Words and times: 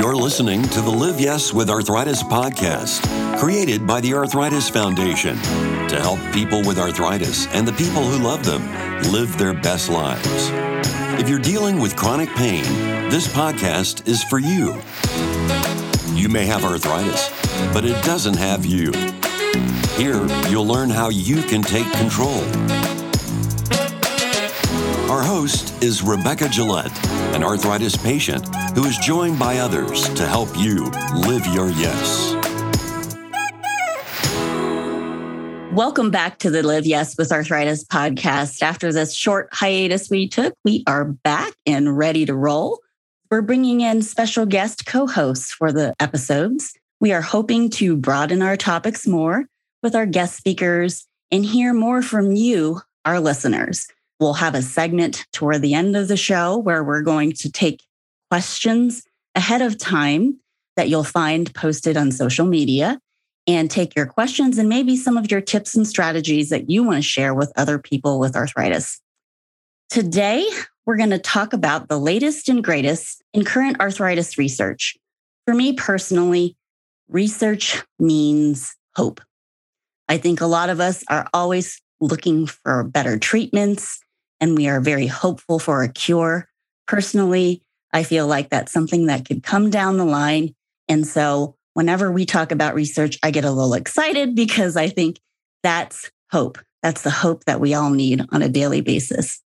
You're 0.00 0.16
listening 0.16 0.62
to 0.70 0.80
the 0.80 0.90
Live 0.90 1.20
Yes 1.20 1.52
with 1.52 1.68
Arthritis 1.68 2.22
podcast, 2.22 3.06
created 3.38 3.86
by 3.86 4.00
the 4.00 4.14
Arthritis 4.14 4.66
Foundation 4.70 5.36
to 5.36 5.98
help 6.00 6.18
people 6.32 6.62
with 6.62 6.78
arthritis 6.78 7.46
and 7.48 7.68
the 7.68 7.74
people 7.74 8.02
who 8.02 8.24
love 8.24 8.42
them 8.42 8.62
live 9.12 9.36
their 9.36 9.52
best 9.52 9.90
lives. 9.90 10.48
If 11.20 11.28
you're 11.28 11.38
dealing 11.38 11.78
with 11.78 11.96
chronic 11.96 12.30
pain, 12.30 12.62
this 13.10 13.28
podcast 13.28 14.08
is 14.08 14.24
for 14.24 14.38
you. 14.38 14.80
You 16.18 16.30
may 16.30 16.46
have 16.46 16.64
arthritis, 16.64 17.28
but 17.74 17.84
it 17.84 18.02
doesn't 18.02 18.38
have 18.38 18.64
you. 18.64 18.92
Here, 20.02 20.26
you'll 20.48 20.66
learn 20.66 20.88
how 20.88 21.10
you 21.10 21.42
can 21.42 21.60
take 21.60 21.92
control. 21.92 22.40
Our 25.10 25.22
host 25.22 25.84
is 25.84 26.02
Rebecca 26.02 26.48
Gillette, 26.48 27.09
an 27.34 27.44
arthritis 27.44 27.96
patient 27.96 28.46
who 28.74 28.84
is 28.84 28.98
joined 28.98 29.38
by 29.38 29.58
others 29.58 30.08
to 30.14 30.26
help 30.26 30.48
you 30.56 30.84
live 31.14 31.46
your 31.46 31.70
yes. 31.70 32.34
Welcome 35.72 36.10
back 36.10 36.38
to 36.40 36.50
the 36.50 36.64
Live 36.64 36.84
Yes 36.84 37.16
with 37.16 37.30
Arthritis 37.30 37.84
podcast. 37.84 38.60
After 38.60 38.92
this 38.92 39.14
short 39.14 39.48
hiatus 39.52 40.10
we 40.10 40.28
took, 40.28 40.54
we 40.64 40.82
are 40.88 41.04
back 41.04 41.52
and 41.64 41.96
ready 41.96 42.26
to 42.26 42.34
roll. 42.34 42.80
We're 43.30 43.42
bringing 43.42 43.80
in 43.80 44.02
special 44.02 44.46
guest 44.46 44.84
co 44.84 45.06
hosts 45.06 45.52
for 45.52 45.70
the 45.70 45.94
episodes. 46.00 46.74
We 46.98 47.12
are 47.12 47.22
hoping 47.22 47.70
to 47.70 47.96
broaden 47.96 48.42
our 48.42 48.56
topics 48.56 49.06
more 49.06 49.46
with 49.82 49.94
our 49.94 50.06
guest 50.06 50.36
speakers 50.36 51.06
and 51.30 51.46
hear 51.46 51.72
more 51.72 52.02
from 52.02 52.32
you, 52.32 52.80
our 53.04 53.20
listeners. 53.20 53.86
We'll 54.20 54.34
have 54.34 54.54
a 54.54 54.60
segment 54.60 55.26
toward 55.32 55.62
the 55.62 55.72
end 55.72 55.96
of 55.96 56.08
the 56.08 56.16
show 56.16 56.58
where 56.58 56.84
we're 56.84 57.00
going 57.00 57.32
to 57.32 57.50
take 57.50 57.82
questions 58.30 59.02
ahead 59.34 59.62
of 59.62 59.78
time 59.78 60.38
that 60.76 60.90
you'll 60.90 61.04
find 61.04 61.52
posted 61.54 61.96
on 61.96 62.12
social 62.12 62.44
media 62.44 63.00
and 63.46 63.70
take 63.70 63.96
your 63.96 64.04
questions 64.04 64.58
and 64.58 64.68
maybe 64.68 64.94
some 64.94 65.16
of 65.16 65.30
your 65.30 65.40
tips 65.40 65.74
and 65.74 65.86
strategies 65.86 66.50
that 66.50 66.68
you 66.68 66.84
want 66.84 66.98
to 66.98 67.02
share 67.02 67.32
with 67.34 67.50
other 67.56 67.78
people 67.78 68.20
with 68.20 68.36
arthritis. 68.36 69.00
Today, 69.88 70.46
we're 70.84 70.98
going 70.98 71.10
to 71.10 71.18
talk 71.18 71.54
about 71.54 71.88
the 71.88 71.98
latest 71.98 72.50
and 72.50 72.62
greatest 72.62 73.22
in 73.32 73.42
current 73.42 73.80
arthritis 73.80 74.36
research. 74.36 74.98
For 75.46 75.54
me 75.54 75.72
personally, 75.72 76.56
research 77.08 77.82
means 77.98 78.76
hope. 78.96 79.22
I 80.10 80.18
think 80.18 80.42
a 80.42 80.46
lot 80.46 80.68
of 80.68 80.78
us 80.78 81.02
are 81.08 81.26
always 81.32 81.80
looking 82.00 82.46
for 82.46 82.84
better 82.84 83.18
treatments 83.18 84.00
and 84.40 84.56
we 84.56 84.68
are 84.68 84.80
very 84.80 85.06
hopeful 85.06 85.58
for 85.58 85.82
a 85.82 85.88
cure. 85.88 86.48
Personally, 86.86 87.62
I 87.92 88.02
feel 88.02 88.26
like 88.26 88.50
that's 88.50 88.72
something 88.72 89.06
that 89.06 89.26
could 89.26 89.42
come 89.42 89.70
down 89.70 89.96
the 89.96 90.04
line. 90.04 90.54
And 90.88 91.06
so 91.06 91.56
whenever 91.74 92.10
we 92.10 92.24
talk 92.24 92.52
about 92.52 92.74
research, 92.74 93.18
I 93.22 93.30
get 93.30 93.44
a 93.44 93.50
little 93.50 93.74
excited 93.74 94.34
because 94.34 94.76
I 94.76 94.88
think 94.88 95.18
that's 95.62 96.10
hope. 96.30 96.58
That's 96.82 97.02
the 97.02 97.10
hope 97.10 97.44
that 97.44 97.60
we 97.60 97.74
all 97.74 97.90
need 97.90 98.24
on 98.32 98.42
a 98.42 98.48
daily 98.48 98.80
basis. 98.80 99.42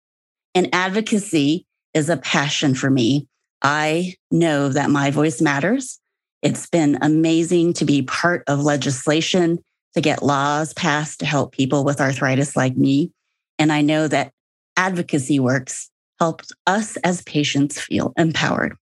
And 0.54 0.68
advocacy 0.72 1.66
is 1.94 2.08
a 2.08 2.16
passion 2.16 2.74
for 2.74 2.90
me. 2.90 3.26
I 3.62 4.14
know 4.30 4.68
that 4.68 4.90
my 4.90 5.10
voice 5.10 5.40
matters. 5.40 5.98
It's 6.42 6.68
been 6.68 6.98
amazing 7.00 7.72
to 7.74 7.84
be 7.84 8.02
part 8.02 8.44
of 8.46 8.60
legislation 8.60 9.58
to 9.94 10.00
get 10.00 10.22
laws 10.22 10.74
passed 10.74 11.20
to 11.20 11.26
help 11.26 11.52
people 11.52 11.84
with 11.84 12.00
arthritis 12.00 12.56
like 12.56 12.76
me. 12.76 13.12
And 13.58 13.72
I 13.72 13.80
know 13.80 14.06
that 14.08 14.32
advocacy 14.76 15.40
works 15.40 15.90
helps 16.20 16.52
us 16.66 16.96
as 16.98 17.22
patients 17.22 17.80
feel 17.80 18.12
empowered. 18.16 18.76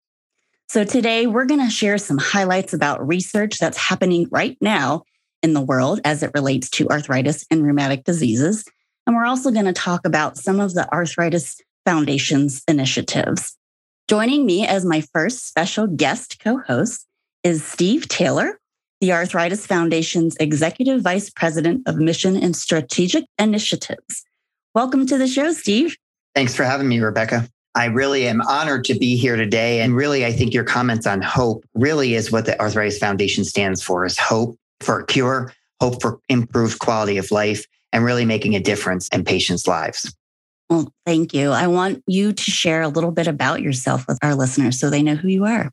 So 0.68 0.84
today 0.84 1.28
we're 1.28 1.46
going 1.46 1.66
to 1.66 1.70
share 1.70 1.98
some 1.98 2.18
highlights 2.18 2.74
about 2.74 3.06
research 3.06 3.58
that's 3.58 3.78
happening 3.78 4.28
right 4.32 4.58
now 4.62 5.04
in 5.44 5.54
the 5.54 5.62
world 5.62 6.00
as 6.06 6.24
it 6.24 6.32
relates 6.34 6.70
to 6.72 6.88
arthritis 6.90 7.46
and 7.52 7.64
rheumatic 7.64 8.04
diseases. 8.04 8.64
And 9.06 9.16
we're 9.16 9.26
also 9.26 9.52
going 9.52 9.66
to 9.66 9.74
talk 9.74 10.06
about 10.06 10.38
some 10.38 10.60
of 10.60 10.74
the 10.74 10.92
Arthritis 10.94 11.60
Foundation's 11.86 12.64
initiatives. 12.68 13.58
Joining 14.08 14.46
me 14.46 14.66
as 14.68 14.86
my 14.86 15.02
first 15.14 15.48
special 15.48 15.88
guest 15.88 16.40
co 16.42 16.60
host 16.60 17.06
is 17.44 17.66
Steve 17.66 18.08
Taylor, 18.08 18.60
the 19.00 19.14
Arthritis 19.14 19.66
Foundation's 19.66 20.36
Executive 20.38 21.02
Vice 21.02 21.30
President 21.30 21.82
of 21.88 21.98
Mission 21.98 22.36
and 22.36 22.56
Strategic 22.56 23.26
Initiatives. 23.40 24.24
Welcome 24.74 25.06
to 25.08 25.18
the 25.18 25.28
show, 25.28 25.52
Steve. 25.52 25.98
Thanks 26.34 26.56
for 26.56 26.64
having 26.64 26.88
me, 26.88 27.00
Rebecca. 27.02 27.50
I 27.76 27.86
really 27.86 28.28
am 28.28 28.42
honored 28.42 28.86
to 28.86 28.96
be 28.96 29.18
here 29.18 29.36
today. 29.36 29.82
And 29.82 29.96
really, 29.96 30.26
I 30.26 30.32
think 30.32 30.54
your 30.54 30.64
comments 30.64 31.06
on 31.06 31.22
hope 31.22 31.66
really 31.74 32.16
is 32.16 32.32
what 32.32 32.46
the 32.46 32.60
Arthritis 32.60 32.98
Foundation 32.98 33.44
stands 33.44 33.82
for 33.82 34.06
is 34.06 34.18
hope 34.18 34.58
for 34.80 35.00
a 35.00 35.06
cure, 35.06 35.54
hope 35.82 36.02
for 36.02 36.20
improved 36.30 36.80
quality 36.80 37.18
of 37.18 37.32
life, 37.32 37.66
and 37.92 38.06
really 38.06 38.26
making 38.26 38.56
a 38.56 38.60
difference 38.60 39.08
in 39.10 39.26
patients' 39.26 39.68
lives. 39.68 40.16
Well, 40.70 40.92
thank 41.06 41.34
you. 41.34 41.52
I 41.52 41.68
want 41.68 42.02
you 42.08 42.32
to 42.32 42.44
share 42.44 42.82
a 42.82 42.88
little 42.88 43.12
bit 43.12 43.28
about 43.28 43.62
yourself 43.62 44.08
with 44.08 44.18
our 44.22 44.36
listeners 44.36 44.80
so 44.80 44.90
they 44.90 45.04
know 45.04 45.16
who 45.16 45.28
you 45.28 45.46
are. 45.46 45.70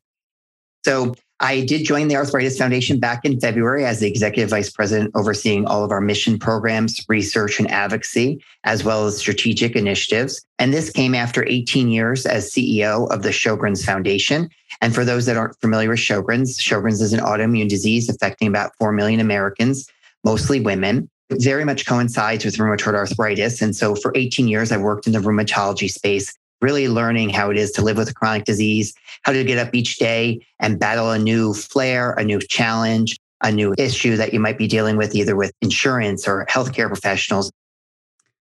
So, 0.85 1.15
I 1.41 1.61
did 1.61 1.85
join 1.85 2.09
the 2.09 2.17
Arthritis 2.17 2.59
Foundation 2.59 2.99
back 2.99 3.25
in 3.25 3.39
February 3.39 3.85
as 3.85 4.01
the 4.01 4.09
executive 4.09 4.51
vice 4.51 4.71
president, 4.71 5.13
overseeing 5.15 5.67
all 5.67 5.85
of 5.85 5.93
our 5.93 6.01
mission 6.01 6.37
programs, 6.37 7.05
research, 7.09 7.61
and 7.61 7.71
advocacy, 7.71 8.43
as 8.65 8.83
well 8.83 9.07
as 9.07 9.19
strategic 9.19 9.77
initiatives. 9.77 10.45
And 10.59 10.75
this 10.75 10.91
came 10.91 11.15
after 11.15 11.47
18 11.47 11.91
years 11.91 12.27
as 12.27 12.51
CEO 12.51 13.09
of 13.13 13.23
the 13.23 13.29
Sjogren's 13.29 13.85
Foundation. 13.85 14.51
And 14.81 14.93
for 14.95 15.05
those 15.05 15.27
that 15.27 15.37
aren't 15.37 15.61
familiar 15.61 15.91
with 15.91 16.01
Sjogren's, 16.01 16.59
Sjogren's 16.59 17.01
is 17.01 17.13
an 17.13 17.21
autoimmune 17.21 17.69
disease 17.69 18.09
affecting 18.09 18.49
about 18.49 18.73
4 18.79 18.93
million 18.93 19.21
Americans, 19.21 19.89
mostly 20.25 20.61
women. 20.61 21.09
It 21.31 21.43
very 21.43 21.65
much 21.65 21.87
coincides 21.87 22.45
with 22.45 22.57
rheumatoid 22.57 22.95
arthritis. 22.95 23.61
And 23.61 23.77
so 23.77 23.95
for 23.95 24.13
18 24.17 24.49
years, 24.49 24.73
I 24.73 24.77
worked 24.79 25.07
in 25.07 25.13
the 25.13 25.19
rheumatology 25.19 25.91
space 25.91 26.37
really 26.61 26.89
learning 26.89 27.31
how 27.31 27.51
it 27.51 27.57
is 27.57 27.71
to 27.73 27.83
live 27.83 27.97
with 27.97 28.11
a 28.11 28.15
chronic 28.15 28.45
disease, 28.45 28.95
how 29.23 29.33
to 29.33 29.45
get 29.45 29.59
up 29.59 29.75
each 29.75 29.97
day 29.97 30.45
and 30.59 30.79
battle 30.79 31.11
a 31.11 31.19
new 31.19 31.55
flare, 31.55 32.13
a 32.13 32.25
new 32.25 32.41
challenge, 32.41 33.19
a 33.43 33.53
new 33.53 33.75
issue 33.79 34.17
that 34.17 34.33
you 34.33 34.41
might 34.41 34.59
be 34.59 34.67
dealing 34.67 34.97
with 34.97 35.15
either 35.15 35.37
with 35.37 35.53
insurance 35.63 36.27
or 36.27 36.47
healthcare 36.47 36.89
professionals. 36.89 37.53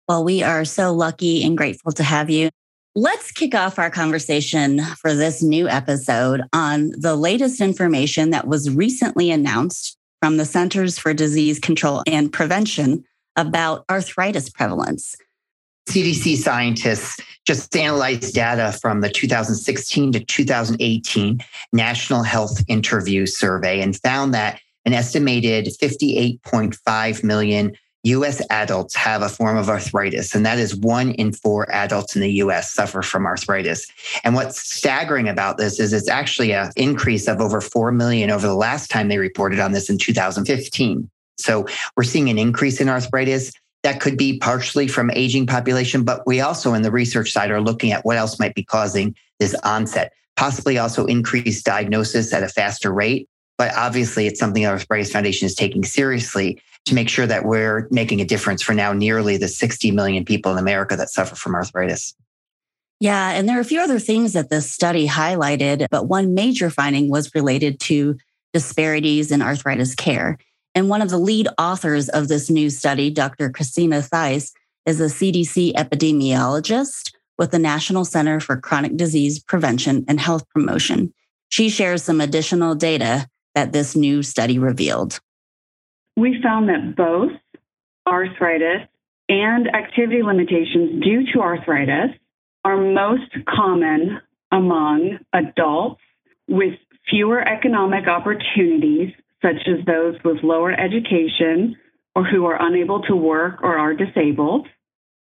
Well, 0.08 0.24
we 0.24 0.44
are 0.44 0.66
so 0.66 0.94
lucky 0.94 1.44
and 1.44 1.58
grateful 1.58 1.92
to 1.94 2.04
have 2.04 2.30
you. 2.30 2.50
Let's 2.98 3.32
kick 3.32 3.56
off 3.56 3.80
our 3.80 3.90
conversation 3.90 4.80
for 5.02 5.14
this 5.14 5.42
new 5.42 5.68
episode 5.68 6.44
on 6.54 6.92
the 6.98 7.16
latest 7.16 7.60
information 7.60 8.30
that 8.30 8.48
was 8.48 8.70
recently 8.70 9.32
announced 9.32 9.98
from 10.22 10.38
the 10.38 10.46
Centers 10.46 10.98
for 10.98 11.14
Disease 11.14 11.60
Control 11.60 12.04
and 12.08 12.32
Prevention 12.32 13.04
about 13.36 13.84
arthritis 13.90 14.50
prevalence. 14.50 15.18
CDC 15.88 16.38
scientists 16.38 17.20
just 17.46 17.76
analyzed 17.76 18.34
data 18.34 18.78
from 18.82 19.02
the 19.02 19.10
2016 19.10 20.12
to 20.14 20.20
2018 20.20 21.40
National 21.74 22.24
Health 22.24 22.64
Interview 22.68 23.26
Survey 23.26 23.82
and 23.82 23.96
found 23.96 24.34
that 24.34 24.60
an 24.86 24.94
estimated 24.94 25.68
58.5 25.82 27.24
million 27.24 27.74
US 28.06 28.40
adults 28.52 28.96
have 28.96 29.24
a 29.24 29.30
form 29.30 29.58
of 29.58 29.68
arthritis, 29.68 30.36
and 30.36 30.46
that 30.46 30.60
is 30.60 30.76
one 30.76 31.12
in 31.14 31.34
four 31.34 31.72
adults 31.72 32.16
in 32.16 32.22
the 32.22 32.34
US 32.34 32.72
suffer 32.72 33.02
from 33.02 33.26
arthritis. 33.26 33.88
And 34.24 34.36
what's 34.36 34.62
staggering 34.62 35.28
about 35.28 35.58
this 35.58 35.80
is 35.80 35.92
it's 35.92 36.08
actually 36.08 36.54
an 36.54 36.72
increase 36.76 37.28
of 37.28 37.42
over 37.42 37.62
4 37.62 37.92
million 37.92 38.30
over 38.30 38.46
the 38.46 38.56
last 38.56 38.92
time 38.92 39.08
they 39.08 39.18
reported 39.18 39.60
on 39.60 39.72
this 39.72 39.90
in 39.90 39.98
2015. 39.98 41.10
So 41.38 41.66
we're 41.98 42.04
seeing 42.04 42.30
an 42.30 42.38
increase 42.38 42.80
in 42.80 42.90
arthritis. 42.90 43.52
That 43.86 44.02
could 44.02 44.18
be 44.18 44.40
partially 44.40 44.88
from 44.88 45.12
aging 45.12 45.46
population, 45.46 46.04
but 46.04 46.26
we 46.26 46.42
also 46.42 46.74
in 46.74 46.82
the 46.82 46.90
research 46.90 47.32
side 47.32 47.52
are 47.52 47.62
looking 47.62 47.92
at 47.92 48.04
what 48.04 48.18
else 48.18 48.40
might 48.40 48.56
be 48.56 48.64
causing 48.64 49.16
this 49.38 49.54
onset, 49.64 50.12
possibly 50.36 50.80
also 50.80 51.06
increased 51.06 51.64
diagnosis 51.66 52.34
at 52.34 52.42
a 52.42 52.48
faster 52.48 52.92
rate. 52.92 53.30
But 53.60 53.78
obviously, 53.78 54.26
it's 54.26 54.40
something 54.40 54.66
our 54.66 54.74
Arthritis 54.74 55.12
Foundation 55.12 55.46
is 55.46 55.54
taking 55.54 55.84
seriously 55.84 56.60
to 56.86 56.96
make 56.96 57.10
sure 57.10 57.28
that 57.28 57.46
we're 57.46 57.88
making 57.92 58.22
a 58.22 58.26
difference 58.26 58.64
for 58.64 58.74
now 58.74 58.92
nearly 58.92 59.38
the 59.38 59.48
60 59.48 59.92
million 59.92 60.26
people 60.26 60.52
in 60.52 60.58
America 60.58 60.96
that 60.96 61.12
suffer 61.12 61.36
from 61.36 61.54
arthritis. 61.54 62.16
Yeah, 63.00 63.34
and 63.34 63.48
there 63.48 63.60
are 63.60 63.62
a 63.62 63.66
few 63.66 63.82
other 63.82 64.00
things 64.00 64.34
that 64.34 64.50
this 64.50 64.68
study 64.68 65.08
highlighted, 65.08 65.86
but 65.92 66.08
one 66.08 66.34
major 66.34 66.72
finding 66.72 67.08
was 67.08 67.36
related 67.36 67.80
to 67.82 68.18
disparities 68.52 69.32
in 69.32 69.44
arthritis 69.44 69.94
care. 69.94 70.40
And 70.76 70.90
one 70.90 71.02
of 71.02 71.10
the 71.10 71.18
lead 71.18 71.48
authors 71.58 72.10
of 72.10 72.28
this 72.28 72.50
new 72.50 72.70
study, 72.70 73.10
Dr. 73.10 73.50
Kristina 73.50 74.08
Theis, 74.08 74.52
is 74.86 75.00
a 75.00 75.06
CDC 75.06 75.74
epidemiologist 75.74 77.14
with 77.38 77.52
the 77.52 77.60
National 77.60 78.04
Center 78.04 78.42
for 78.42 78.58
Chronic 78.58 78.98
Disease 78.98 79.40
Prevention 79.40 80.04
and 80.10 80.20
Health 80.20 80.48
Promotion. 80.50 81.14
She 81.50 81.70
shares 81.70 82.04
some 82.04 82.20
additional 82.20 82.76
data 82.76 83.28
that 83.56 83.72
this 83.72 83.96
new 83.96 84.22
study 84.22 84.60
revealed. 84.60 85.20
We 86.18 86.42
found 86.44 86.70
that 86.70 86.96
both 86.96 87.32
arthritis 88.08 88.88
and 89.30 89.68
activity 89.74 90.22
limitations 90.22 91.04
due 91.04 91.26
to 91.34 91.40
arthritis 91.40 92.12
are 92.64 92.78
most 92.78 93.32
common 93.48 94.20
among 94.52 95.20
adults 95.34 96.02
with 96.48 96.74
fewer 97.10 97.42
economic 97.42 98.08
opportunities, 98.08 99.14
such 99.46 99.68
as 99.68 99.86
those 99.86 100.16
with 100.24 100.38
lower 100.44 100.72
education 100.72 101.76
or 102.16 102.24
who 102.24 102.46
are 102.46 102.58
unable 102.60 103.02
to 103.04 103.16
work 103.16 103.62
or 103.62 103.78
are 103.78 103.94
disabled, 103.94 104.68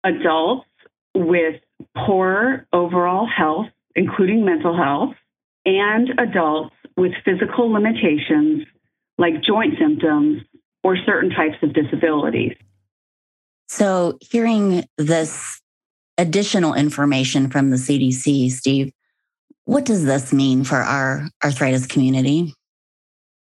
adults 0.02 0.66
with 1.14 1.60
poor 1.96 2.66
overall 2.72 3.26
health, 3.26 3.66
including 3.94 4.44
mental 4.44 4.76
health, 4.76 5.14
and 5.64 6.08
adults 6.18 6.74
with 6.96 7.12
physical 7.24 7.70
limitations 7.70 8.66
like 9.18 9.34
joint 9.46 9.74
symptoms 9.78 10.42
or 10.82 10.96
certain 11.04 11.30
types 11.30 11.56
of 11.62 11.74
disabilities. 11.74 12.56
So, 13.68 14.18
hearing 14.20 14.84
this 14.96 15.60
additional 16.18 16.74
information 16.74 17.50
from 17.50 17.70
the 17.70 17.76
CDC, 17.76 18.50
Steve, 18.50 18.92
what 19.64 19.84
does 19.84 20.04
this 20.04 20.32
mean 20.32 20.64
for 20.64 20.76
our 20.76 21.28
arthritis 21.44 21.86
community? 21.86 22.54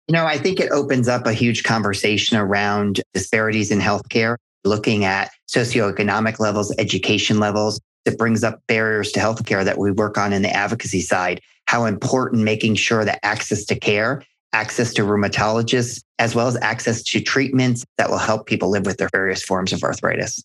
You 0.08 0.14
know, 0.14 0.26
I 0.26 0.38
think 0.38 0.60
it 0.60 0.72
opens 0.72 1.08
up 1.08 1.26
a 1.26 1.34
huge 1.34 1.64
conversation 1.64 2.38
around 2.38 3.02
disparities 3.14 3.72
in 3.72 3.80
healthcare, 3.80 4.36
looking 4.66 5.06
at 5.06 5.32
socioeconomic 5.50 6.40
levels, 6.40 6.76
education 6.78 7.40
levels. 7.40 7.80
It 8.06 8.18
brings 8.18 8.44
up 8.44 8.60
barriers 8.68 9.14
to 9.14 9.22
healthcare 9.22 9.64
that 9.64 9.78
we 9.78 9.92
work 9.92 10.18
on 10.18 10.34
in 10.34 10.42
the 10.42 10.50
advocacy 10.50 11.00
side, 11.00 11.40
how 11.68 11.86
important 11.86 12.44
making 12.44 12.76
sure 12.76 13.06
that 13.06 13.20
access 13.24 13.64
to 13.66 13.80
care, 13.80 14.24
access 14.52 14.94
to 14.96 15.04
rheumatologists, 15.04 16.04
as 16.20 16.36
well 16.36 16.48
as 16.48 16.58
access 16.58 17.02
to 17.04 17.22
treatments 17.22 17.86
that 17.98 18.10
will 18.10 18.18
help 18.18 18.46
people 18.46 18.70
live 18.70 18.86
with 18.86 18.98
their 18.98 19.10
various 19.14 19.42
forms 19.42 19.72
of 19.72 19.84
arthritis. 19.84 20.44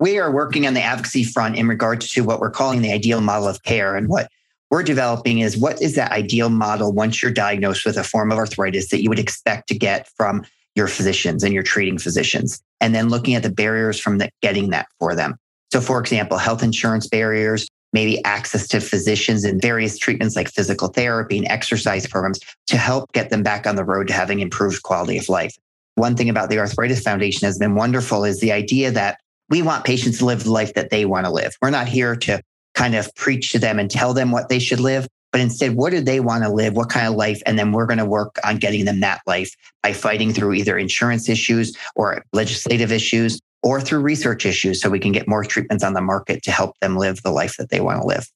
We 0.00 0.18
are 0.18 0.32
working 0.32 0.66
on 0.66 0.74
the 0.74 0.82
advocacy 0.82 1.24
front 1.24 1.56
in 1.56 1.68
regards 1.68 2.10
to 2.10 2.22
what 2.22 2.40
we're 2.40 2.50
calling 2.50 2.82
the 2.82 2.92
ideal 2.92 3.20
model 3.20 3.48
of 3.48 3.62
care. 3.62 3.94
And 3.96 4.08
what 4.08 4.28
we're 4.70 4.82
developing 4.82 5.38
is 5.38 5.56
what 5.56 5.80
is 5.80 5.94
that 5.94 6.12
ideal 6.12 6.48
model 6.48 6.92
once 6.92 7.22
you're 7.22 7.32
diagnosed 7.32 7.86
with 7.86 7.96
a 7.96 8.04
form 8.04 8.32
of 8.32 8.38
arthritis 8.38 8.90
that 8.90 9.02
you 9.02 9.08
would 9.08 9.18
expect 9.18 9.68
to 9.68 9.78
get 9.78 10.08
from 10.16 10.44
your 10.74 10.88
physicians 10.88 11.42
and 11.42 11.54
your 11.54 11.62
treating 11.62 11.98
physicians, 11.98 12.60
and 12.80 12.94
then 12.94 13.08
looking 13.08 13.34
at 13.34 13.42
the 13.42 13.50
barriers 13.50 13.98
from 13.98 14.18
the, 14.18 14.28
getting 14.42 14.70
that 14.70 14.86
for 14.98 15.14
them. 15.14 15.36
So, 15.72 15.80
for 15.80 15.98
example, 15.98 16.36
health 16.36 16.62
insurance 16.62 17.06
barriers, 17.06 17.66
maybe 17.92 18.22
access 18.24 18.68
to 18.68 18.80
physicians 18.80 19.44
and 19.44 19.60
various 19.60 19.96
treatments 19.96 20.36
like 20.36 20.50
physical 20.50 20.88
therapy 20.88 21.38
and 21.38 21.48
exercise 21.48 22.06
programs 22.06 22.40
to 22.66 22.76
help 22.76 23.10
get 23.12 23.30
them 23.30 23.42
back 23.42 23.66
on 23.66 23.76
the 23.76 23.84
road 23.84 24.08
to 24.08 24.12
having 24.12 24.40
improved 24.40 24.82
quality 24.82 25.16
of 25.16 25.28
life. 25.28 25.56
One 25.94 26.14
thing 26.14 26.28
about 26.28 26.50
the 26.50 26.58
Arthritis 26.58 27.00
Foundation 27.00 27.46
has 27.46 27.58
been 27.58 27.74
wonderful 27.74 28.24
is 28.24 28.40
the 28.40 28.52
idea 28.52 28.90
that 28.90 29.18
we 29.48 29.62
want 29.62 29.84
patients 29.84 30.18
to 30.18 30.26
live 30.26 30.44
the 30.44 30.52
life 30.52 30.74
that 30.74 30.90
they 30.90 31.06
want 31.06 31.24
to 31.24 31.32
live. 31.32 31.56
We're 31.62 31.70
not 31.70 31.88
here 31.88 32.16
to 32.16 32.42
kind 32.76 32.94
of 32.94 33.12
preach 33.16 33.50
to 33.52 33.58
them 33.58 33.78
and 33.80 33.90
tell 33.90 34.14
them 34.14 34.30
what 34.30 34.48
they 34.48 34.60
should 34.60 34.80
live, 34.80 35.08
but 35.32 35.40
instead, 35.40 35.74
what 35.74 35.90
do 35.90 36.00
they 36.00 36.20
want 36.20 36.44
to 36.44 36.50
live? 36.50 36.74
What 36.74 36.88
kind 36.88 37.08
of 37.08 37.14
life? 37.14 37.42
And 37.44 37.58
then 37.58 37.72
we're 37.72 37.86
going 37.86 37.98
to 37.98 38.04
work 38.04 38.38
on 38.44 38.58
getting 38.58 38.84
them 38.84 39.00
that 39.00 39.20
life 39.26 39.54
by 39.82 39.92
fighting 39.92 40.32
through 40.32 40.54
either 40.54 40.78
insurance 40.78 41.28
issues 41.28 41.76
or 41.96 42.24
legislative 42.32 42.92
issues 42.92 43.40
or 43.62 43.80
through 43.80 44.00
research 44.00 44.46
issues 44.46 44.80
so 44.80 44.88
we 44.88 45.00
can 45.00 45.12
get 45.12 45.26
more 45.26 45.42
treatments 45.42 45.82
on 45.82 45.94
the 45.94 46.00
market 46.00 46.42
to 46.44 46.52
help 46.52 46.78
them 46.80 46.96
live 46.96 47.22
the 47.22 47.32
life 47.32 47.56
that 47.56 47.70
they 47.70 47.80
want 47.80 48.00
to 48.00 48.06
live. 48.06 48.30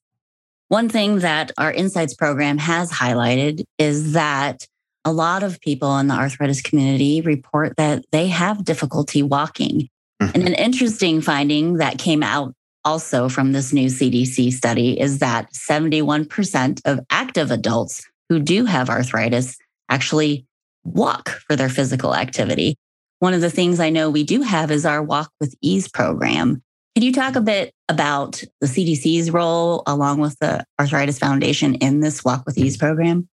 One 0.67 0.89
thing 0.89 1.19
that 1.19 1.51
our 1.57 1.71
Insights 1.71 2.13
program 2.13 2.57
has 2.57 2.91
highlighted 2.91 3.63
is 3.77 4.13
that 4.13 4.67
a 5.03 5.11
lot 5.11 5.43
of 5.43 5.59
people 5.61 5.97
in 5.97 6.07
the 6.07 6.13
arthritis 6.13 6.61
community 6.61 7.21
report 7.21 7.75
that 7.77 8.05
they 8.11 8.27
have 8.27 8.63
difficulty 8.63 9.23
walking. 9.23 9.89
Mm-hmm. 10.21 10.31
And 10.35 10.47
an 10.47 10.53
interesting 10.53 11.21
finding 11.21 11.77
that 11.77 11.97
came 11.97 12.21
out 12.21 12.53
also 12.83 13.29
from 13.29 13.51
this 13.51 13.73
new 13.73 13.87
CDC 13.87 14.51
study 14.53 14.99
is 14.99 15.19
that 15.19 15.51
71% 15.53 16.81
of 16.85 16.99
active 17.09 17.51
adults 17.51 18.07
who 18.29 18.39
do 18.39 18.65
have 18.65 18.89
arthritis 18.89 19.57
actually 19.89 20.45
walk 20.83 21.29
for 21.47 21.55
their 21.55 21.69
physical 21.69 22.15
activity. 22.15 22.75
One 23.19 23.33
of 23.33 23.41
the 23.41 23.49
things 23.49 23.79
I 23.79 23.89
know 23.89 24.09
we 24.09 24.23
do 24.23 24.41
have 24.41 24.71
is 24.71 24.85
our 24.85 25.03
Walk 25.03 25.31
with 25.39 25.53
Ease 25.61 25.87
program. 25.87 26.63
Can 26.95 27.03
you 27.03 27.13
talk 27.13 27.35
a 27.35 27.41
bit 27.41 27.73
about 27.87 28.43
the 28.59 28.67
CDC's 28.67 29.31
role 29.31 29.83
along 29.85 30.19
with 30.19 30.37
the 30.39 30.65
Arthritis 30.79 31.19
Foundation 31.19 31.75
in 31.75 31.99
this 31.99 32.23
Walk 32.25 32.43
with 32.45 32.57
Ease 32.57 32.77
program? 32.77 33.29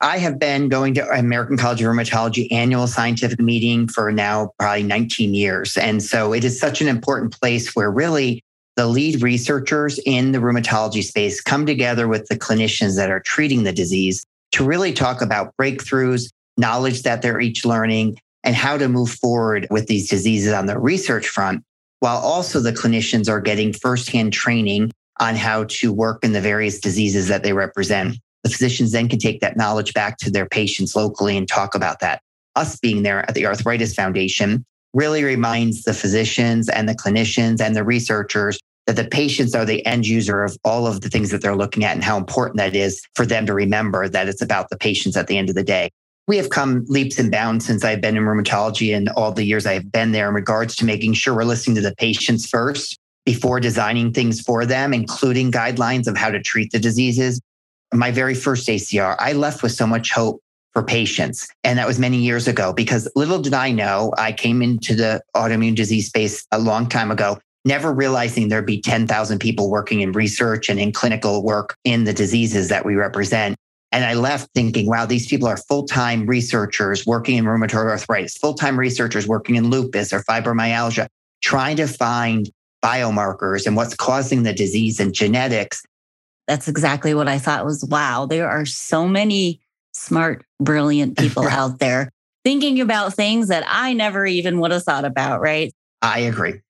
I 0.00 0.16
have 0.16 0.38
been 0.38 0.70
going 0.70 0.94
to 0.94 1.06
American 1.10 1.58
College 1.58 1.82
of 1.82 1.88
Rheumatology 1.88 2.50
annual 2.50 2.86
scientific 2.86 3.40
meeting 3.40 3.86
for 3.86 4.10
now 4.10 4.52
probably 4.58 4.82
19 4.82 5.34
years. 5.34 5.76
And 5.76 6.02
so 6.02 6.32
it 6.32 6.42
is 6.42 6.58
such 6.58 6.80
an 6.80 6.88
important 6.88 7.38
place 7.38 7.76
where 7.76 7.90
really 7.90 8.42
the 8.76 8.86
lead 8.86 9.20
researchers 9.22 9.98
in 10.06 10.32
the 10.32 10.38
rheumatology 10.38 11.02
space 11.02 11.38
come 11.38 11.66
together 11.66 12.08
with 12.08 12.28
the 12.28 12.38
clinicians 12.38 12.96
that 12.96 13.10
are 13.10 13.20
treating 13.20 13.64
the 13.64 13.72
disease 13.72 14.24
to 14.52 14.64
really 14.64 14.92
talk 14.92 15.20
about 15.22 15.54
breakthroughs, 15.60 16.30
knowledge 16.56 17.02
that 17.02 17.22
they're 17.22 17.40
each 17.40 17.64
learning, 17.64 18.18
and 18.44 18.54
how 18.54 18.76
to 18.76 18.88
move 18.88 19.10
forward 19.10 19.66
with 19.70 19.86
these 19.86 20.08
diseases 20.08 20.52
on 20.52 20.66
the 20.66 20.78
research 20.78 21.28
front, 21.28 21.62
while 22.00 22.18
also 22.18 22.60
the 22.60 22.72
clinicians 22.72 23.28
are 23.28 23.40
getting 23.40 23.72
firsthand 23.72 24.32
training 24.32 24.90
on 25.20 25.34
how 25.34 25.64
to 25.64 25.92
work 25.92 26.24
in 26.24 26.32
the 26.32 26.40
various 26.40 26.78
diseases 26.78 27.28
that 27.28 27.42
they 27.42 27.52
represent. 27.52 28.16
The 28.44 28.50
physicians 28.50 28.92
then 28.92 29.08
can 29.08 29.18
take 29.18 29.40
that 29.40 29.56
knowledge 29.56 29.92
back 29.94 30.18
to 30.18 30.30
their 30.30 30.46
patients 30.46 30.94
locally 30.94 31.36
and 31.36 31.48
talk 31.48 31.74
about 31.74 32.00
that. 32.00 32.22
Us 32.54 32.78
being 32.78 33.02
there 33.02 33.28
at 33.28 33.34
the 33.34 33.46
Arthritis 33.46 33.94
Foundation 33.94 34.64
really 34.94 35.24
reminds 35.24 35.82
the 35.82 35.92
physicians 35.92 36.68
and 36.68 36.88
the 36.88 36.94
clinicians 36.94 37.60
and 37.60 37.76
the 37.76 37.84
researchers 37.84 38.58
that 38.88 38.96
the 38.96 39.04
patients 39.04 39.54
are 39.54 39.66
the 39.66 39.84
end 39.84 40.06
user 40.06 40.42
of 40.42 40.56
all 40.64 40.86
of 40.86 41.02
the 41.02 41.10
things 41.10 41.30
that 41.30 41.42
they're 41.42 41.54
looking 41.54 41.84
at 41.84 41.94
and 41.94 42.02
how 42.02 42.16
important 42.16 42.56
that 42.56 42.74
is 42.74 43.02
for 43.14 43.26
them 43.26 43.44
to 43.44 43.52
remember 43.52 44.08
that 44.08 44.28
it's 44.28 44.40
about 44.40 44.70
the 44.70 44.78
patients 44.78 45.14
at 45.14 45.26
the 45.26 45.36
end 45.36 45.50
of 45.50 45.54
the 45.54 45.62
day. 45.62 45.90
We 46.26 46.38
have 46.38 46.48
come 46.48 46.86
leaps 46.88 47.18
and 47.18 47.30
bounds 47.30 47.66
since 47.66 47.84
I've 47.84 48.00
been 48.00 48.16
in 48.16 48.22
rheumatology 48.22 48.96
and 48.96 49.10
all 49.10 49.30
the 49.30 49.44
years 49.44 49.66
I've 49.66 49.92
been 49.92 50.12
there 50.12 50.26
in 50.26 50.34
regards 50.34 50.74
to 50.76 50.86
making 50.86 51.12
sure 51.12 51.34
we're 51.34 51.44
listening 51.44 51.74
to 51.74 51.82
the 51.82 51.94
patients 51.96 52.48
first 52.48 52.98
before 53.26 53.60
designing 53.60 54.10
things 54.14 54.40
for 54.40 54.64
them, 54.64 54.94
including 54.94 55.52
guidelines 55.52 56.06
of 56.06 56.16
how 56.16 56.30
to 56.30 56.40
treat 56.40 56.72
the 56.72 56.78
diseases. 56.78 57.42
My 57.92 58.10
very 58.10 58.34
first 58.34 58.66
ACR, 58.68 59.16
I 59.18 59.34
left 59.34 59.62
with 59.62 59.72
so 59.72 59.86
much 59.86 60.12
hope 60.12 60.40
for 60.72 60.82
patients. 60.82 61.46
And 61.62 61.78
that 61.78 61.86
was 61.86 61.98
many 61.98 62.16
years 62.16 62.48
ago 62.48 62.72
because 62.72 63.06
little 63.14 63.42
did 63.42 63.52
I 63.52 63.70
know, 63.70 64.14
I 64.16 64.32
came 64.32 64.62
into 64.62 64.94
the 64.94 65.20
autoimmune 65.36 65.76
disease 65.76 66.06
space 66.06 66.46
a 66.52 66.58
long 66.58 66.88
time 66.88 67.10
ago 67.10 67.38
never 67.64 67.92
realizing 67.92 68.48
there'd 68.48 68.66
be 68.66 68.80
10,000 68.80 69.38
people 69.38 69.70
working 69.70 70.00
in 70.00 70.12
research 70.12 70.68
and 70.68 70.78
in 70.78 70.92
clinical 70.92 71.42
work 71.42 71.76
in 71.84 72.04
the 72.04 72.12
diseases 72.12 72.68
that 72.68 72.84
we 72.84 72.94
represent. 72.94 73.56
And 73.90 74.04
I 74.04 74.14
left 74.14 74.50
thinking, 74.54 74.86
wow, 74.86 75.06
these 75.06 75.26
people 75.26 75.48
are 75.48 75.56
full 75.56 75.86
time 75.86 76.26
researchers 76.26 77.06
working 77.06 77.36
in 77.38 77.44
rheumatoid 77.44 77.90
arthritis, 77.90 78.36
full 78.36 78.54
time 78.54 78.78
researchers 78.78 79.26
working 79.26 79.56
in 79.56 79.70
lupus 79.70 80.12
or 80.12 80.22
fibromyalgia, 80.24 81.08
trying 81.42 81.76
to 81.76 81.86
find 81.86 82.50
biomarkers 82.84 83.66
and 83.66 83.76
what's 83.76 83.94
causing 83.94 84.42
the 84.42 84.52
disease 84.52 85.00
and 85.00 85.14
genetics. 85.14 85.82
That's 86.46 86.68
exactly 86.68 87.14
what 87.14 87.28
I 87.28 87.38
thought 87.38 87.64
was 87.64 87.84
wow, 87.84 88.26
there 88.26 88.48
are 88.48 88.66
so 88.66 89.08
many 89.08 89.60
smart, 89.92 90.44
brilliant 90.60 91.18
people 91.18 91.48
out 91.48 91.78
there 91.78 92.10
thinking 92.44 92.80
about 92.80 93.14
things 93.14 93.48
that 93.48 93.64
I 93.66 93.92
never 93.94 94.24
even 94.26 94.60
would 94.60 94.70
have 94.70 94.84
thought 94.84 95.04
about, 95.04 95.40
right? 95.40 95.72
I 96.02 96.20
agree. 96.20 96.60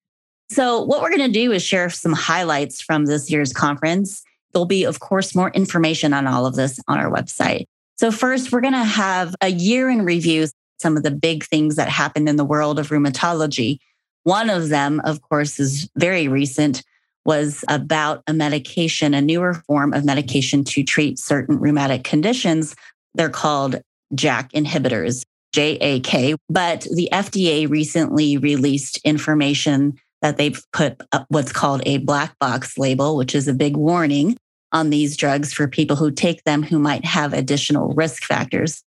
So, 0.50 0.82
what 0.82 1.02
we're 1.02 1.14
going 1.14 1.30
to 1.30 1.40
do 1.40 1.52
is 1.52 1.62
share 1.62 1.90
some 1.90 2.12
highlights 2.12 2.80
from 2.80 3.04
this 3.04 3.30
year's 3.30 3.52
conference. 3.52 4.22
There'll 4.52 4.66
be, 4.66 4.84
of 4.84 5.00
course, 5.00 5.34
more 5.34 5.50
information 5.50 6.14
on 6.14 6.26
all 6.26 6.46
of 6.46 6.56
this 6.56 6.80
on 6.88 6.98
our 6.98 7.10
website. 7.10 7.66
So, 7.96 8.10
first, 8.10 8.50
we're 8.50 8.62
going 8.62 8.72
to 8.72 8.84
have 8.84 9.34
a 9.42 9.48
year 9.48 9.90
in 9.90 10.02
review, 10.02 10.46
some 10.78 10.96
of 10.96 11.02
the 11.02 11.10
big 11.10 11.44
things 11.44 11.76
that 11.76 11.88
happened 11.88 12.28
in 12.28 12.36
the 12.36 12.44
world 12.44 12.78
of 12.78 12.88
rheumatology. 12.88 13.78
One 14.24 14.48
of 14.48 14.70
them, 14.70 15.00
of 15.04 15.20
course, 15.20 15.60
is 15.60 15.88
very 15.96 16.28
recent, 16.28 16.82
was 17.26 17.62
about 17.68 18.22
a 18.26 18.32
medication, 18.32 19.12
a 19.12 19.20
newer 19.20 19.52
form 19.52 19.92
of 19.92 20.04
medication 20.04 20.64
to 20.64 20.82
treat 20.82 21.18
certain 21.18 21.58
rheumatic 21.58 22.04
conditions. 22.04 22.74
They're 23.14 23.28
called 23.28 23.82
JAK 24.14 24.52
inhibitors, 24.52 25.24
JAK. 25.52 26.36
But 26.48 26.86
the 26.94 27.10
FDA 27.12 27.68
recently 27.68 28.38
released 28.38 28.98
information 29.04 29.98
that 30.22 30.37
they've 30.37 30.60
put 30.72 31.00
what's 31.28 31.52
called 31.52 31.82
a 31.87 31.98
black 31.98 32.38
box 32.38 32.76
label, 32.78 33.16
which 33.16 33.34
is 33.34 33.48
a 33.48 33.54
big 33.54 33.76
warning 33.76 34.37
on 34.72 34.90
these 34.90 35.16
drugs 35.16 35.52
for 35.52 35.66
people 35.66 35.96
who 35.96 36.10
take 36.10 36.44
them 36.44 36.62
who 36.62 36.78
might 36.78 37.04
have 37.04 37.32
additional 37.32 37.94
risk 37.94 38.25
factors. 38.25 38.82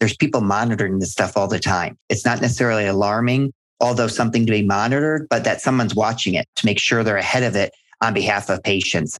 There's 0.00 0.16
people 0.16 0.40
monitoring 0.40 0.98
this 0.98 1.12
stuff 1.12 1.36
all 1.36 1.46
the 1.46 1.60
time. 1.60 1.96
It's 2.08 2.24
not 2.24 2.40
necessarily 2.40 2.86
alarming, 2.86 3.52
although 3.80 4.08
something 4.08 4.46
to 4.46 4.52
be 4.52 4.64
monitored, 4.64 5.28
but 5.30 5.44
that 5.44 5.60
someone's 5.60 5.94
watching 5.94 6.34
it 6.34 6.48
to 6.56 6.66
make 6.66 6.80
sure 6.80 7.04
they're 7.04 7.16
ahead 7.16 7.44
of 7.44 7.54
it 7.54 7.72
on 8.00 8.14
behalf 8.14 8.48
of 8.48 8.62
patients. 8.64 9.18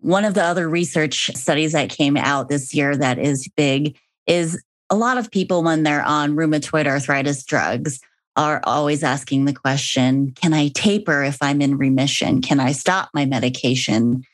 One 0.00 0.24
of 0.24 0.34
the 0.34 0.44
other 0.44 0.68
research 0.68 1.30
studies 1.34 1.72
that 1.72 1.90
came 1.90 2.16
out 2.16 2.48
this 2.48 2.74
year 2.74 2.96
that 2.96 3.18
is 3.18 3.48
big 3.56 3.96
is 4.26 4.62
a 4.90 4.94
lot 4.94 5.18
of 5.18 5.30
people, 5.30 5.62
when 5.62 5.82
they're 5.82 6.02
on 6.02 6.36
rheumatoid 6.36 6.86
arthritis 6.86 7.42
drugs, 7.42 7.98
are 8.36 8.60
always 8.64 9.02
asking 9.02 9.44
the 9.44 9.52
question 9.52 10.32
Can 10.32 10.52
I 10.52 10.68
taper 10.68 11.22
if 11.22 11.38
I'm 11.40 11.60
in 11.60 11.78
remission? 11.78 12.40
Can 12.42 12.60
I 12.60 12.72
stop 12.72 13.10
my 13.14 13.24
medication? 13.26 14.24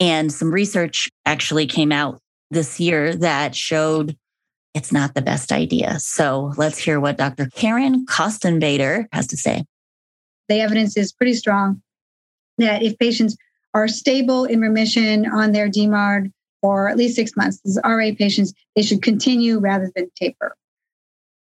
And 0.00 0.32
some 0.32 0.52
research 0.52 1.08
actually 1.24 1.66
came 1.66 1.92
out 1.92 2.20
this 2.50 2.78
year 2.78 3.14
that 3.16 3.54
showed 3.54 4.16
it's 4.74 4.92
not 4.92 5.14
the 5.14 5.22
best 5.22 5.52
idea. 5.52 5.98
So 6.00 6.52
let's 6.58 6.78
hear 6.78 7.00
what 7.00 7.16
Dr. 7.16 7.46
Karen 7.54 8.04
Costenbader 8.04 9.06
has 9.10 9.26
to 9.28 9.36
say. 9.36 9.64
The 10.48 10.60
evidence 10.60 10.96
is 10.96 11.12
pretty 11.12 11.32
strong 11.34 11.82
that 12.58 12.82
if 12.82 12.98
patients 12.98 13.36
are 13.74 13.88
stable 13.88 14.44
in 14.44 14.60
remission 14.60 15.26
on 15.26 15.52
their 15.52 15.68
DMARD 15.68 16.30
for 16.60 16.88
at 16.88 16.96
least 16.96 17.16
six 17.16 17.36
months, 17.36 17.60
these 17.64 17.78
RA 17.84 18.10
patients, 18.18 18.52
they 18.74 18.82
should 18.82 19.02
continue 19.02 19.58
rather 19.58 19.90
than 19.96 20.10
taper. 20.14 20.54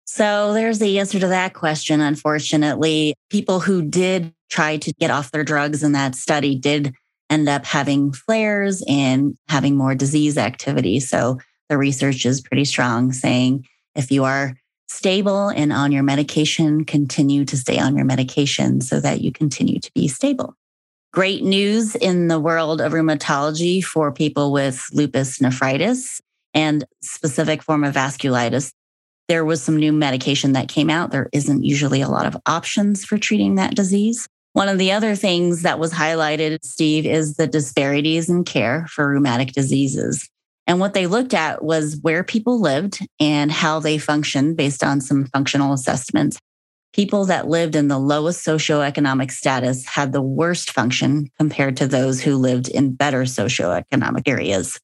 So 0.05 0.53
there's 0.53 0.79
the 0.79 0.99
answer 0.99 1.19
to 1.19 1.29
that 1.29 1.55
question. 1.55 2.01
Unfortunately, 2.01 3.15
people 3.31 3.61
who 3.61 3.83
did 3.83 4.33
try 4.51 4.77
to 4.77 4.93
get 4.95 5.11
off 5.11 5.31
their 5.31 5.45
drugs 5.45 5.83
in 5.83 5.93
that 5.93 6.15
study 6.15 6.55
did 6.55 6.95
end 7.31 7.49
up 7.49 7.65
having 7.65 8.13
flares 8.13 8.83
and 8.87 9.37
having 9.49 9.77
more 9.77 9.95
disease 9.95 10.37
activity. 10.39 11.01
So 11.01 11.39
the 11.69 11.79
research 11.79 12.27
is 12.27 12.41
pretty 12.41 12.65
strong 12.65 13.13
saying 13.13 13.67
if 13.95 14.11
you 14.11 14.25
are 14.25 14.55
stable 14.89 15.49
and 15.49 15.73
on 15.73 15.91
your 15.91 16.03
medication, 16.03 16.85
continue 16.85 17.45
to 17.47 17.57
stay 17.57 17.79
on 17.79 17.97
your 17.97 18.05
medication 18.05 18.81
so 18.81 19.01
that 19.01 19.23
you 19.23 19.33
continue 19.33 19.81
to 19.81 19.91
be 19.95 20.07
stable. 20.07 20.55
Great 21.13 21.43
news 21.43 21.95
in 21.95 22.29
the 22.29 22.41
world 22.41 22.81
of 22.81 22.93
rheumatology 22.93 23.83
for 23.83 24.13
people 24.13 24.53
with 24.53 24.85
lupus 24.93 25.41
nephritis 25.41 26.21
and 26.53 26.85
specific 27.01 27.63
form 27.63 27.85
of 27.85 27.95
vasculitis 27.95 28.73
there 29.29 29.45
was 29.45 29.63
some 29.63 29.77
new 29.77 29.93
medication 29.93 30.53
that 30.53 30.69
came 30.69 30.91
out. 30.91 31.11
There 31.11 31.29
isn't 31.33 31.65
usually 31.65 32.01
a 32.03 32.09
lot 32.09 32.27
of 32.27 32.37
options 32.47 33.05
for 33.05 33.19
treating 33.19 33.55
that 33.55 33.75
disease. 33.75 34.29
One 34.53 34.69
of 34.69 34.79
the 34.79 34.93
other 34.93 35.17
things 35.17 35.63
that 35.63 35.79
was 35.79 35.93
highlighted, 35.93 36.59
Steve, 36.63 37.07
is 37.07 37.35
the 37.37 37.47
disparities 37.47 38.29
in 38.29 38.45
care 38.45 38.87
for 38.89 39.09
rheumatic 39.09 39.53
diseases. 39.53 40.29
And 40.67 40.81
what 40.81 40.95
they 40.95 41.07
looked 41.07 41.35
at 41.35 41.63
was 41.63 41.99
where 42.03 42.25
people 42.25 42.61
lived 42.61 43.01
and 43.21 43.51
how 43.51 43.81
they 43.81 43.99
functioned 43.99 44.57
based 44.57 44.85
on 44.85 45.01
some 45.01 45.27
functional 45.27 45.73
assessments. 45.73 46.39
People 46.93 47.25
that 47.25 47.49
lived 47.49 47.75
in 47.75 47.89
the 47.89 47.99
lowest 47.99 48.47
socioeconomic 48.47 49.33
status 49.33 49.85
had 49.85 50.13
the 50.13 50.23
worst 50.23 50.71
function 50.71 51.29
compared 51.37 51.77
to 51.79 51.89
those 51.89 52.21
who 52.21 52.37
lived 52.37 52.69
in 52.69 52.95
better 52.95 53.23
socioeconomic 53.23 54.29
areas. 54.29 54.79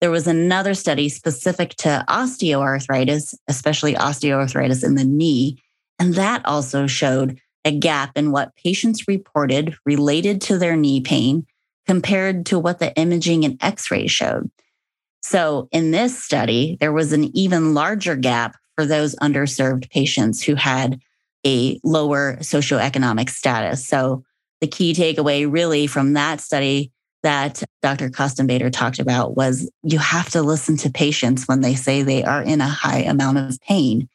There 0.00 0.10
was 0.10 0.26
another 0.26 0.74
study 0.74 1.08
specific 1.08 1.70
to 1.76 2.04
osteoarthritis, 2.08 3.34
especially 3.48 3.94
osteoarthritis 3.94 4.84
in 4.84 4.94
the 4.94 5.04
knee. 5.04 5.62
And 5.98 6.14
that 6.14 6.44
also 6.44 6.86
showed 6.86 7.40
a 7.64 7.72
gap 7.76 8.12
in 8.16 8.30
what 8.30 8.54
patients 8.54 9.08
reported 9.08 9.76
related 9.84 10.40
to 10.42 10.58
their 10.58 10.76
knee 10.76 11.00
pain 11.00 11.46
compared 11.86 12.46
to 12.46 12.58
what 12.58 12.78
the 12.78 12.94
imaging 12.96 13.44
and 13.44 13.58
x 13.62 13.90
ray 13.90 14.06
showed. 14.06 14.50
So 15.22 15.68
in 15.72 15.90
this 15.90 16.22
study, 16.22 16.76
there 16.80 16.92
was 16.92 17.12
an 17.12 17.36
even 17.36 17.74
larger 17.74 18.14
gap 18.14 18.56
for 18.76 18.86
those 18.86 19.16
underserved 19.16 19.90
patients 19.90 20.42
who 20.42 20.54
had 20.54 21.00
a 21.44 21.80
lower 21.82 22.36
socioeconomic 22.36 23.28
status. 23.30 23.86
So 23.86 24.24
the 24.60 24.68
key 24.68 24.94
takeaway 24.94 25.50
really 25.50 25.86
from 25.86 26.12
that 26.12 26.40
study 26.40 26.92
that 27.22 27.62
Dr. 27.82 28.10
Costenbader 28.10 28.72
talked 28.72 28.98
about 28.98 29.36
was 29.36 29.70
you 29.82 29.98
have 29.98 30.30
to 30.30 30.42
listen 30.42 30.76
to 30.78 30.90
patients 30.90 31.46
when 31.46 31.60
they 31.60 31.74
say 31.74 32.02
they 32.02 32.24
are 32.24 32.42
in 32.42 32.60
a 32.60 32.68
high 32.68 33.00
amount 33.00 33.38
of 33.38 33.60
pain. 33.60 34.08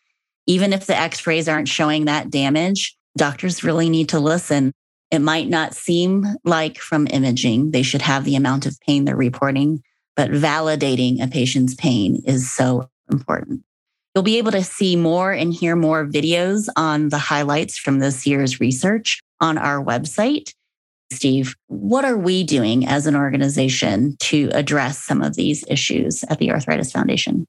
Even 0.48 0.74
if 0.74 0.86
the 0.86 0.98
x 0.98 1.26
rays 1.26 1.48
aren't 1.48 1.68
showing 1.68 2.06
that 2.06 2.30
damage, 2.30 2.96
doctors 3.18 3.64
really 3.64 3.90
need 3.90 4.10
to 4.10 4.20
listen. 4.20 4.74
It 5.12 5.20
might 5.20 5.48
not 5.48 5.76
seem 5.76 6.26
like 6.44 6.78
from 6.80 7.08
imaging 7.08 7.72
they 7.72 7.84
should 7.84 8.02
have 8.02 8.26
the 8.26 8.36
amount 8.36 8.66
of 8.66 8.80
pain 8.82 9.06
they're 9.06 9.16
reporting, 9.16 9.84
but 10.16 10.32
validating 10.32 11.24
a 11.24 11.28
patient's 11.28 11.76
pain 11.76 12.22
is 12.26 12.52
so 12.52 12.90
important. 13.12 13.64
You'll 14.16 14.24
be 14.24 14.38
able 14.38 14.52
to 14.52 14.64
see 14.64 14.96
more 14.96 15.32
and 15.32 15.54
hear 15.54 15.76
more 15.76 16.06
videos 16.06 16.70
on 16.76 17.10
the 17.10 17.18
highlights 17.18 17.78
from 17.78 18.00
this 18.00 18.28
year's 18.28 18.60
research 18.60 19.22
on 19.40 19.58
our 19.58 19.84
website. 19.84 20.54
Steve, 21.12 21.56
what 21.68 22.06
are 22.06 22.18
we 22.18 22.44
doing 22.44 22.88
as 22.88 23.08
an 23.08 23.16
organization 23.16 24.16
to 24.20 24.50
address 24.54 25.04
some 25.04 25.22
of 25.22 25.36
these 25.36 25.64
issues 25.68 26.24
at 26.26 26.40
the 26.40 26.52
Arthritis 26.52 26.92
Foundation? 26.92 27.46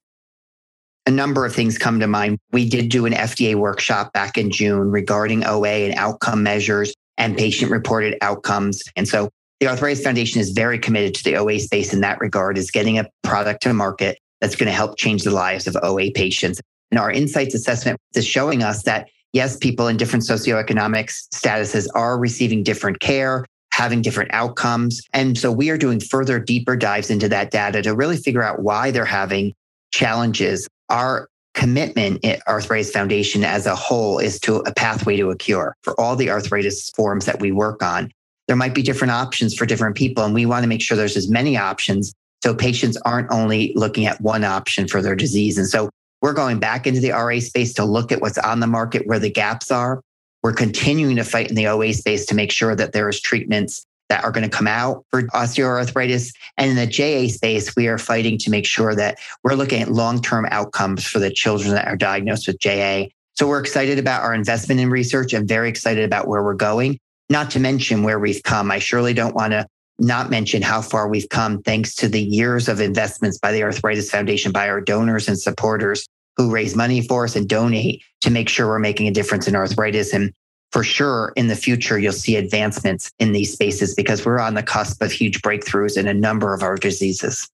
A 1.06 1.10
number 1.10 1.44
of 1.44 1.54
things 1.54 1.76
come 1.76 2.00
to 2.00 2.06
mind. 2.06 2.38
We 2.52 2.68
did 2.68 2.88
do 2.88 3.04
an 3.06 3.12
FDA 3.12 3.54
workshop 3.54 4.12
back 4.12 4.38
in 4.38 4.50
June 4.50 4.90
regarding 4.90 5.44
OA 5.44 5.86
and 5.86 5.94
outcome 5.96 6.42
measures 6.42 6.94
and 7.18 7.36
patient 7.36 7.70
reported 7.70 8.16
outcomes. 8.22 8.82
And 8.96 9.06
so 9.06 9.30
the 9.60 9.68
Arthritis 9.68 10.02
Foundation 10.02 10.40
is 10.40 10.50
very 10.50 10.78
committed 10.78 11.14
to 11.14 11.24
the 11.24 11.36
OA 11.36 11.58
space 11.58 11.92
in 11.92 12.00
that 12.00 12.20
regard, 12.20 12.58
is 12.58 12.70
getting 12.70 12.98
a 12.98 13.08
product 13.22 13.62
to 13.62 13.74
market 13.74 14.18
that's 14.40 14.56
going 14.56 14.66
to 14.66 14.72
help 14.72 14.98
change 14.98 15.22
the 15.22 15.30
lives 15.30 15.66
of 15.66 15.76
OA 15.82 16.10
patients. 16.10 16.60
And 16.90 16.98
our 16.98 17.10
insights 17.10 17.54
assessment 17.54 17.98
is 18.14 18.26
showing 18.26 18.62
us 18.62 18.82
that 18.84 19.08
yes, 19.34 19.58
people 19.58 19.88
in 19.88 19.98
different 19.98 20.24
socioeconomic 20.24 21.12
statuses 21.34 21.86
are 21.94 22.18
receiving 22.18 22.62
different 22.62 23.00
care 23.00 23.44
having 23.74 24.00
different 24.00 24.32
outcomes. 24.32 25.02
And 25.12 25.36
so 25.36 25.50
we 25.50 25.68
are 25.68 25.76
doing 25.76 25.98
further, 25.98 26.38
deeper 26.38 26.76
dives 26.76 27.10
into 27.10 27.28
that 27.30 27.50
data 27.50 27.82
to 27.82 27.92
really 27.92 28.16
figure 28.16 28.42
out 28.42 28.62
why 28.62 28.92
they're 28.92 29.04
having 29.04 29.52
challenges. 29.92 30.68
Our 30.90 31.28
commitment 31.54 32.24
at 32.24 32.40
Arthritis 32.46 32.92
Foundation 32.92 33.42
as 33.42 33.66
a 33.66 33.74
whole 33.74 34.20
is 34.20 34.38
to 34.40 34.58
a 34.58 34.72
pathway 34.72 35.16
to 35.16 35.30
a 35.30 35.36
cure 35.36 35.74
for 35.82 36.00
all 36.00 36.14
the 36.14 36.30
arthritis 36.30 36.90
forms 36.90 37.24
that 37.24 37.40
we 37.40 37.50
work 37.50 37.82
on. 37.82 38.12
There 38.46 38.56
might 38.56 38.76
be 38.76 38.82
different 38.82 39.10
options 39.10 39.54
for 39.54 39.66
different 39.66 39.96
people, 39.96 40.22
and 40.22 40.34
we 40.34 40.46
want 40.46 40.62
to 40.62 40.68
make 40.68 40.80
sure 40.80 40.96
there's 40.96 41.16
as 41.16 41.28
many 41.28 41.56
options 41.56 42.12
so 42.44 42.54
patients 42.54 42.96
aren't 43.04 43.32
only 43.32 43.72
looking 43.74 44.06
at 44.06 44.20
one 44.20 44.44
option 44.44 44.86
for 44.86 45.02
their 45.02 45.16
disease. 45.16 45.58
And 45.58 45.66
so 45.66 45.90
we're 46.24 46.32
going 46.32 46.58
back 46.58 46.86
into 46.86 47.00
the 47.00 47.10
RA 47.10 47.38
space 47.38 47.74
to 47.74 47.84
look 47.84 48.10
at 48.10 48.22
what's 48.22 48.38
on 48.38 48.60
the 48.60 48.66
market, 48.66 49.06
where 49.06 49.18
the 49.18 49.28
gaps 49.28 49.70
are, 49.70 50.00
we're 50.42 50.54
continuing 50.54 51.16
to 51.16 51.22
fight 51.22 51.50
in 51.50 51.54
the 51.54 51.66
OA 51.66 51.92
space 51.92 52.24
to 52.24 52.34
make 52.34 52.50
sure 52.50 52.74
that 52.74 52.92
there 52.92 53.10
is 53.10 53.20
treatments 53.20 53.84
that 54.08 54.24
are 54.24 54.30
going 54.30 54.42
to 54.42 54.48
come 54.48 54.66
out 54.66 55.04
for 55.10 55.24
osteoarthritis. 55.24 56.32
And 56.56 56.70
in 56.70 56.76
the 56.76 56.86
JA 56.86 57.30
space, 57.30 57.76
we 57.76 57.88
are 57.88 57.98
fighting 57.98 58.38
to 58.38 58.50
make 58.50 58.64
sure 58.64 58.94
that 58.94 59.18
we're 59.42 59.52
looking 59.52 59.82
at 59.82 59.90
long 59.90 60.22
term 60.22 60.46
outcomes 60.50 61.04
for 61.04 61.18
the 61.18 61.30
children 61.30 61.74
that 61.74 61.88
are 61.88 61.96
diagnosed 61.96 62.46
with 62.46 62.58
JA. 62.58 63.08
So 63.34 63.46
we're 63.46 63.60
excited 63.60 63.98
about 63.98 64.22
our 64.22 64.32
investment 64.32 64.80
in 64.80 64.88
research 64.88 65.34
and 65.34 65.46
very 65.46 65.68
excited 65.68 66.04
about 66.04 66.26
where 66.26 66.42
we're 66.42 66.54
going, 66.54 66.98
not 67.28 67.50
to 67.50 67.60
mention 67.60 68.02
where 68.02 68.18
we've 68.18 68.42
come. 68.44 68.70
I 68.70 68.78
surely 68.78 69.12
don't 69.12 69.34
want 69.34 69.52
to 69.52 69.66
not 69.98 70.30
mention 70.30 70.62
how 70.62 70.80
far 70.80 71.06
we've 71.06 71.28
come 71.28 71.60
thanks 71.62 71.94
to 71.96 72.08
the 72.08 72.22
years 72.22 72.66
of 72.66 72.80
investments 72.80 73.38
by 73.38 73.52
the 73.52 73.62
Arthritis 73.62 74.10
Foundation, 74.10 74.52
by 74.52 74.70
our 74.70 74.80
donors 74.80 75.28
and 75.28 75.38
supporters 75.38 76.08
who 76.36 76.50
raise 76.50 76.74
money 76.74 77.00
for 77.00 77.24
us 77.24 77.36
and 77.36 77.48
donate 77.48 78.02
to 78.20 78.30
make 78.30 78.48
sure 78.48 78.66
we're 78.66 78.78
making 78.78 79.08
a 79.08 79.12
difference 79.12 79.46
in 79.46 79.54
arthritis. 79.54 80.12
And 80.12 80.32
for 80.72 80.82
sure 80.82 81.32
in 81.36 81.48
the 81.48 81.56
future, 81.56 81.98
you'll 81.98 82.12
see 82.12 82.36
advancements 82.36 83.12
in 83.18 83.32
these 83.32 83.52
spaces 83.52 83.94
because 83.94 84.24
we're 84.24 84.40
on 84.40 84.54
the 84.54 84.62
cusp 84.62 85.00
of 85.02 85.12
huge 85.12 85.40
breakthroughs 85.42 85.96
in 85.96 86.08
a 86.08 86.14
number 86.14 86.52
of 86.52 86.62
our 86.62 86.76
diseases. 86.76 87.48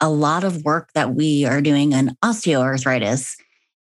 A 0.00 0.10
lot 0.10 0.44
of 0.44 0.64
work 0.64 0.90
that 0.94 1.14
we 1.14 1.44
are 1.46 1.62
doing 1.62 1.94
on 1.94 2.16
osteoarthritis. 2.22 3.36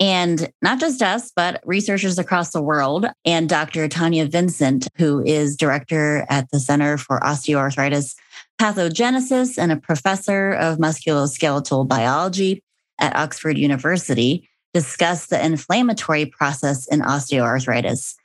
And 0.02 0.50
not 0.62 0.80
just 0.80 1.02
us, 1.02 1.32
but 1.36 1.62
researchers 1.66 2.18
across 2.18 2.52
the 2.52 2.62
world. 2.62 3.06
And 3.26 3.50
Dr. 3.50 3.88
Tanya 3.90 4.26
Vincent, 4.26 4.88
who 4.96 5.22
is 5.24 5.58
director 5.58 6.26
at 6.30 6.50
the 6.52 6.60
Center 6.60 6.98
for 6.98 7.20
Osteoarthritis 7.20 8.16
Pathogenesis 8.60 9.58
and 9.58 9.72
a 9.72 9.78
professor 9.78 10.52
of 10.52 10.78
musculoskeletal 10.78 11.88
biology 11.88 12.62
at 13.00 13.16
Oxford 13.16 13.58
University, 13.58 14.48
discussed 14.74 15.30
the 15.30 15.44
inflammatory 15.44 16.26
process 16.26 16.88
in 16.88 17.02
osteoarthritis. 17.02 18.16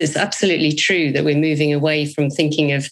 It's 0.00 0.16
absolutely 0.16 0.72
true 0.72 1.12
that 1.12 1.24
we're 1.24 1.36
moving 1.36 1.72
away 1.72 2.06
from 2.06 2.28
thinking 2.28 2.72
of 2.72 2.90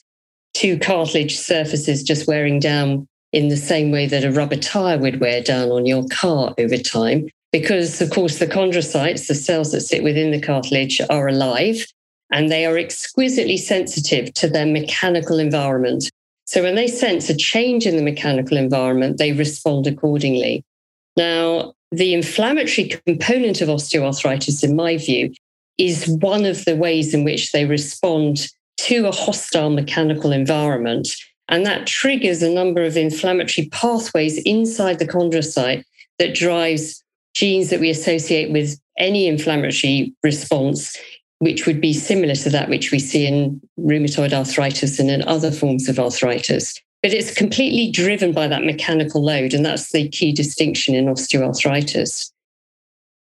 two 0.54 0.78
cartilage 0.78 1.36
surfaces 1.36 2.02
just 2.02 2.26
wearing 2.26 2.58
down 2.58 3.06
in 3.32 3.48
the 3.48 3.56
same 3.56 3.90
way 3.90 4.06
that 4.06 4.24
a 4.24 4.30
rubber 4.30 4.56
tire 4.56 4.98
would 4.98 5.20
wear 5.20 5.42
down 5.42 5.70
on 5.70 5.86
your 5.86 6.04
car 6.08 6.54
over 6.58 6.76
time. 6.76 7.28
Because, 7.50 8.00
of 8.00 8.10
course, 8.10 8.38
the 8.38 8.46
chondrocytes, 8.46 9.26
the 9.26 9.34
cells 9.34 9.72
that 9.72 9.82
sit 9.82 10.02
within 10.02 10.30
the 10.30 10.40
cartilage, 10.40 11.00
are 11.10 11.28
alive 11.28 11.86
and 12.30 12.50
they 12.50 12.64
are 12.64 12.78
exquisitely 12.78 13.58
sensitive 13.58 14.32
to 14.34 14.48
their 14.48 14.64
mechanical 14.64 15.38
environment. 15.38 16.10
So, 16.46 16.62
when 16.62 16.74
they 16.74 16.86
sense 16.86 17.28
a 17.28 17.36
change 17.36 17.86
in 17.86 17.96
the 17.96 18.02
mechanical 18.02 18.56
environment, 18.56 19.18
they 19.18 19.32
respond 19.32 19.86
accordingly. 19.86 20.64
Now, 21.16 21.74
the 21.90 22.14
inflammatory 22.14 22.88
component 23.06 23.60
of 23.60 23.68
osteoarthritis, 23.68 24.64
in 24.64 24.74
my 24.74 24.96
view, 24.96 25.32
is 25.78 26.08
one 26.08 26.44
of 26.44 26.64
the 26.64 26.76
ways 26.76 27.12
in 27.12 27.24
which 27.24 27.52
they 27.52 27.64
respond 27.64 28.48
to 28.78 29.06
a 29.06 29.12
hostile 29.12 29.70
mechanical 29.70 30.32
environment. 30.32 31.08
And 31.48 31.66
that 31.66 31.86
triggers 31.86 32.42
a 32.42 32.50
number 32.50 32.82
of 32.82 32.96
inflammatory 32.96 33.68
pathways 33.68 34.38
inside 34.38 34.98
the 34.98 35.06
chondrocyte 35.06 35.84
that 36.18 36.34
drives 36.34 37.02
genes 37.34 37.70
that 37.70 37.80
we 37.80 37.90
associate 37.90 38.50
with 38.52 38.78
any 38.98 39.26
inflammatory 39.26 40.14
response, 40.22 40.96
which 41.38 41.66
would 41.66 41.80
be 41.80 41.92
similar 41.92 42.34
to 42.36 42.50
that 42.50 42.68
which 42.68 42.90
we 42.90 42.98
see 42.98 43.26
in 43.26 43.60
rheumatoid 43.78 44.32
arthritis 44.32 44.98
and 44.98 45.10
in 45.10 45.22
other 45.22 45.50
forms 45.50 45.88
of 45.88 45.98
arthritis. 45.98 46.74
But 47.02 47.12
it's 47.12 47.34
completely 47.34 47.90
driven 47.90 48.32
by 48.32 48.46
that 48.46 48.64
mechanical 48.64 49.24
load. 49.24 49.54
And 49.54 49.64
that's 49.64 49.90
the 49.90 50.08
key 50.08 50.32
distinction 50.32 50.94
in 50.94 51.06
osteoarthritis. 51.06 52.30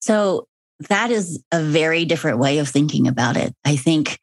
So 0.00 0.46
that 0.88 1.10
is 1.10 1.42
a 1.50 1.62
very 1.62 2.04
different 2.04 2.38
way 2.38 2.58
of 2.58 2.68
thinking 2.68 3.08
about 3.08 3.36
it. 3.36 3.54
I 3.64 3.76
think 3.76 4.18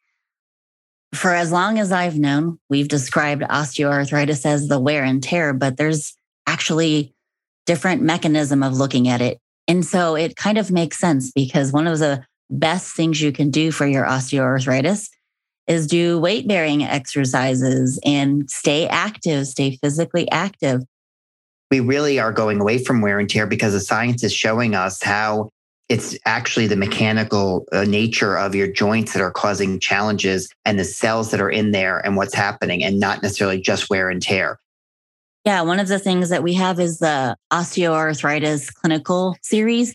for 1.14 1.34
as 1.34 1.52
long 1.52 1.78
as 1.78 1.92
I've 1.92 2.16
known, 2.16 2.58
we've 2.70 2.88
described 2.88 3.42
osteoarthritis 3.42 4.46
as 4.46 4.68
the 4.68 4.78
wear 4.78 5.04
and 5.04 5.22
tear, 5.22 5.52
but 5.52 5.76
there's 5.76 6.16
actually 6.46 7.14
different 7.66 8.02
mechanism 8.02 8.62
of 8.62 8.74
looking 8.74 9.08
at 9.08 9.20
it. 9.20 9.38
And 9.68 9.84
so 9.84 10.16
it 10.16 10.36
kind 10.36 10.58
of 10.58 10.70
makes 10.70 10.98
sense 10.98 11.30
because 11.30 11.72
one 11.72 11.86
of 11.86 11.98
the 11.98 12.24
best 12.50 12.94
things 12.94 13.20
you 13.20 13.32
can 13.32 13.50
do 13.50 13.70
for 13.70 13.86
your 13.86 14.04
osteoarthritis 14.04 15.08
is 15.66 15.86
do 15.86 16.18
weight 16.18 16.48
bearing 16.48 16.82
exercises 16.82 17.98
and 18.04 18.50
stay 18.50 18.86
active, 18.88 19.46
stay 19.46 19.76
physically 19.82 20.30
active. 20.30 20.82
We 21.70 21.80
really 21.80 22.18
are 22.18 22.32
going 22.32 22.60
away 22.60 22.78
from 22.78 23.00
wear 23.00 23.18
and 23.18 23.30
tear 23.30 23.46
because 23.46 23.72
the 23.72 23.80
science 23.80 24.22
is 24.22 24.32
showing 24.32 24.74
us 24.74 25.02
how 25.02 25.48
it's 25.88 26.16
actually 26.26 26.66
the 26.66 26.76
mechanical 26.76 27.66
uh, 27.72 27.84
nature 27.84 28.38
of 28.38 28.54
your 28.54 28.66
joints 28.66 29.12
that 29.12 29.22
are 29.22 29.30
causing 29.30 29.78
challenges 29.78 30.52
and 30.64 30.78
the 30.78 30.84
cells 30.84 31.30
that 31.30 31.40
are 31.40 31.50
in 31.50 31.70
there 31.70 31.98
and 31.98 32.16
what's 32.16 32.34
happening 32.34 32.82
and 32.82 32.98
not 32.98 33.22
necessarily 33.22 33.60
just 33.60 33.90
wear 33.90 34.08
and 34.08 34.22
tear. 34.22 34.58
Yeah, 35.44 35.62
one 35.62 35.80
of 35.80 35.88
the 35.88 35.98
things 35.98 36.28
that 36.28 36.42
we 36.42 36.54
have 36.54 36.78
is 36.78 36.98
the 36.98 37.36
osteoarthritis 37.52 38.72
clinical 38.74 39.36
series. 39.42 39.94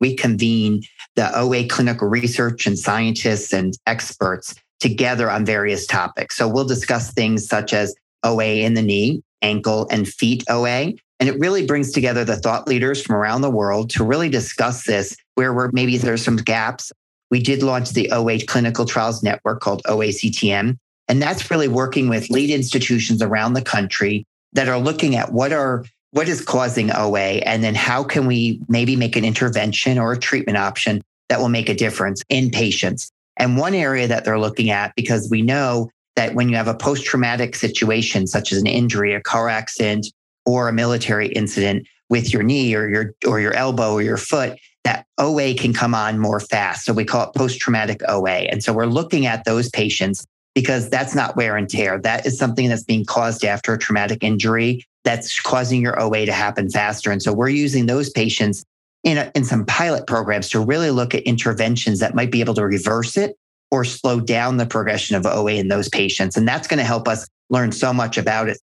We 0.00 0.14
convene 0.14 0.82
the 1.14 1.36
OA 1.36 1.66
clinical 1.66 2.08
research 2.08 2.66
and 2.66 2.78
scientists 2.78 3.52
and 3.54 3.74
experts 3.86 4.54
together 4.80 5.30
on 5.30 5.44
various 5.44 5.86
topics. 5.86 6.36
So 6.36 6.48
we'll 6.48 6.66
discuss 6.66 7.12
things 7.12 7.48
such 7.48 7.72
as 7.72 7.94
OA 8.22 8.56
in 8.56 8.74
the 8.74 8.82
knee, 8.82 9.22
ankle, 9.42 9.86
and 9.90 10.06
feet 10.06 10.44
OA, 10.48 10.92
and 11.18 11.28
it 11.28 11.38
really 11.38 11.66
brings 11.66 11.92
together 11.92 12.24
the 12.24 12.36
thought 12.36 12.68
leaders 12.68 13.02
from 13.02 13.16
around 13.16 13.40
the 13.40 13.50
world 13.50 13.90
to 13.90 14.04
really 14.04 14.28
discuss 14.28 14.84
this 14.84 15.16
where 15.34 15.54
we're, 15.54 15.70
maybe 15.72 15.96
there's 15.96 16.24
some 16.24 16.36
gaps. 16.36 16.92
We 17.30 17.42
did 17.42 17.62
launch 17.62 17.90
the 17.90 18.10
OA 18.10 18.40
Clinical 18.44 18.84
Trials 18.84 19.22
Network 19.22 19.60
called 19.60 19.82
OACTN. 19.84 20.76
And 21.08 21.22
that's 21.22 21.50
really 21.50 21.68
working 21.68 22.08
with 22.08 22.30
lead 22.30 22.50
institutions 22.50 23.22
around 23.22 23.54
the 23.54 23.62
country 23.62 24.26
that 24.52 24.68
are 24.68 24.78
looking 24.78 25.16
at 25.16 25.32
what 25.32 25.52
are 25.52 25.84
what 26.12 26.28
is 26.28 26.42
causing 26.42 26.90
OA 26.92 27.40
and 27.44 27.62
then 27.62 27.74
how 27.74 28.02
can 28.02 28.26
we 28.26 28.60
maybe 28.68 28.96
make 28.96 29.16
an 29.16 29.24
intervention 29.24 29.98
or 29.98 30.12
a 30.12 30.18
treatment 30.18 30.56
option 30.56 31.02
that 31.28 31.40
will 31.40 31.48
make 31.48 31.68
a 31.68 31.74
difference 31.74 32.22
in 32.28 32.50
patients. 32.50 33.10
And 33.36 33.58
one 33.58 33.74
area 33.74 34.08
that 34.08 34.24
they're 34.24 34.38
looking 34.38 34.70
at 34.70 34.92
because 34.96 35.28
we 35.30 35.42
know 35.42 35.90
that 36.16 36.34
when 36.34 36.48
you 36.48 36.56
have 36.56 36.68
a 36.68 36.74
post-traumatic 36.74 37.54
situation 37.54 38.26
such 38.26 38.52
as 38.52 38.58
an 38.58 38.66
injury, 38.66 39.14
a 39.14 39.20
car 39.20 39.48
accident, 39.48 40.06
or 40.46 40.68
a 40.68 40.72
military 40.72 41.28
incident 41.28 41.86
with 42.08 42.32
your 42.32 42.42
knee 42.42 42.74
or 42.74 42.88
your 42.88 43.14
or 43.26 43.40
your 43.40 43.52
elbow 43.52 43.92
or 43.92 44.02
your 44.02 44.16
foot, 44.16 44.58
that 44.84 45.04
OA 45.18 45.54
can 45.54 45.72
come 45.72 45.94
on 45.94 46.18
more 46.18 46.40
fast. 46.40 46.84
So 46.84 46.92
we 46.92 47.04
call 47.04 47.28
it 47.28 47.34
post-traumatic 47.34 48.00
OA. 48.08 48.46
And 48.48 48.62
so 48.62 48.72
we're 48.72 48.86
looking 48.86 49.26
at 49.26 49.44
those 49.44 49.68
patients 49.70 50.24
because 50.54 50.88
that's 50.88 51.14
not 51.14 51.36
wear 51.36 51.56
and 51.56 51.68
tear. 51.68 51.98
That 51.98 52.24
is 52.24 52.38
something 52.38 52.68
that's 52.68 52.84
being 52.84 53.04
caused 53.04 53.44
after 53.44 53.74
a 53.74 53.78
traumatic 53.78 54.22
injury 54.22 54.86
that's 55.04 55.38
causing 55.40 55.82
your 55.82 56.00
OA 56.00 56.24
to 56.24 56.32
happen 56.32 56.70
faster. 56.70 57.10
And 57.10 57.22
so 57.22 57.32
we're 57.32 57.48
using 57.48 57.86
those 57.86 58.08
patients 58.10 58.64
in, 59.06 59.18
a, 59.18 59.30
in 59.36 59.44
some 59.44 59.64
pilot 59.64 60.06
programs 60.08 60.48
to 60.50 60.60
really 60.60 60.90
look 60.90 61.14
at 61.14 61.22
interventions 61.22 62.00
that 62.00 62.16
might 62.16 62.32
be 62.32 62.40
able 62.40 62.54
to 62.54 62.66
reverse 62.66 63.16
it 63.16 63.36
or 63.70 63.84
slow 63.84 64.18
down 64.18 64.56
the 64.56 64.66
progression 64.66 65.14
of 65.14 65.24
OA 65.24 65.52
in 65.52 65.68
those 65.68 65.88
patients. 65.88 66.36
And 66.36 66.46
that's 66.46 66.66
going 66.66 66.78
to 66.78 66.84
help 66.84 67.06
us 67.06 67.26
learn 67.48 67.70
so 67.70 67.92
much 67.92 68.18
about 68.18 68.48
it. 68.48 68.58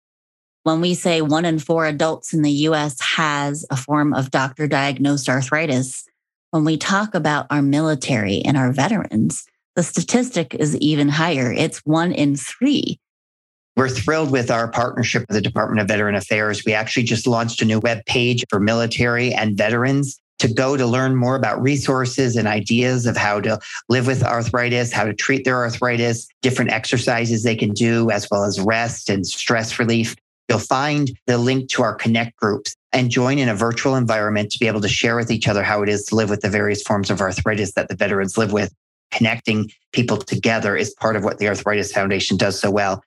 When 0.63 0.79
we 0.79 0.93
say 0.93 1.21
one 1.21 1.43
in 1.43 1.59
four 1.59 1.85
adults 1.85 2.33
in 2.33 2.41
the 2.41 2.51
US 2.51 2.99
has 3.01 3.65
a 3.69 3.75
form 3.75 4.13
of 4.13 4.31
doctor 4.31 4.65
diagnosed 4.65 5.27
arthritis, 5.27 6.05
when 6.51 6.63
we 6.63 6.77
talk 6.77 7.15
about 7.15 7.45
our 7.49 7.61
military 7.61 8.41
and 8.41 8.55
our 8.55 8.71
veterans, 8.71 9.43
the 9.75 9.83
statistic 9.83 10.55
is 10.55 10.75
even 10.77 11.09
higher. 11.09 11.51
It's 11.51 11.79
one 11.79 12.13
in 12.13 12.37
three. 12.37 12.97
We're 13.75 13.89
thrilled 13.89 14.31
with 14.31 14.51
our 14.51 14.69
partnership 14.71 15.25
with 15.27 15.35
the 15.35 15.41
Department 15.41 15.81
of 15.81 15.87
Veteran 15.89 16.15
Affairs. 16.15 16.63
We 16.65 16.73
actually 16.73 17.03
just 17.03 17.27
launched 17.27 17.61
a 17.61 17.65
new 17.65 17.79
web 17.79 18.05
page 18.05 18.45
for 18.49 18.59
military 18.59 19.33
and 19.33 19.57
veterans 19.57 20.19
to 20.39 20.51
go 20.51 20.75
to 20.75 20.85
learn 20.85 21.15
more 21.15 21.35
about 21.35 21.61
resources 21.61 22.35
and 22.35 22.47
ideas 22.47 23.05
of 23.05 23.15
how 23.15 23.39
to 23.41 23.59
live 23.89 24.07
with 24.07 24.23
arthritis, 24.23 24.91
how 24.91 25.03
to 25.03 25.13
treat 25.13 25.45
their 25.45 25.57
arthritis, 25.57 26.27
different 26.41 26.71
exercises 26.71 27.43
they 27.43 27.55
can 27.55 27.71
do, 27.71 28.09
as 28.09 28.27
well 28.31 28.43
as 28.43 28.59
rest 28.59 29.09
and 29.09 29.27
stress 29.27 29.77
relief. 29.77 30.15
You'll 30.47 30.59
find 30.59 31.11
the 31.27 31.37
link 31.37 31.69
to 31.71 31.83
our 31.83 31.93
Connect 31.93 32.35
groups 32.37 32.75
and 32.91 33.11
join 33.11 33.37
in 33.37 33.49
a 33.49 33.55
virtual 33.55 33.95
environment 33.95 34.51
to 34.51 34.59
be 34.59 34.67
able 34.67 34.81
to 34.81 34.87
share 34.87 35.15
with 35.15 35.29
each 35.29 35.47
other 35.47 35.61
how 35.61 35.83
it 35.83 35.89
is 35.89 36.05
to 36.05 36.15
live 36.15 36.29
with 36.29 36.41
the 36.41 36.49
various 36.49 36.81
forms 36.81 37.11
of 37.11 37.21
arthritis 37.21 37.73
that 37.73 37.87
the 37.87 37.95
veterans 37.95 38.37
live 38.37 38.51
with. 38.51 38.73
Connecting 39.11 39.69
people 39.91 40.17
together 40.17 40.75
is 40.75 40.93
part 40.95 41.15
of 41.15 41.23
what 41.23 41.39
the 41.39 41.47
Arthritis 41.47 41.91
Foundation 41.91 42.37
does 42.37 42.59
so 42.59 42.69
well. 42.69 43.03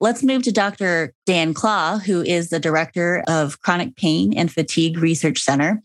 Let's 0.00 0.22
move 0.22 0.42
to 0.44 0.52
Dr. 0.52 1.12
Dan 1.26 1.54
Clauw, 1.54 1.98
who 1.98 2.22
is 2.22 2.48
the 2.48 2.58
director 2.58 3.22
of 3.28 3.60
Chronic 3.60 3.94
Pain 3.96 4.32
and 4.36 4.50
Fatigue 4.50 4.98
Research 4.98 5.38
Center 5.38 5.82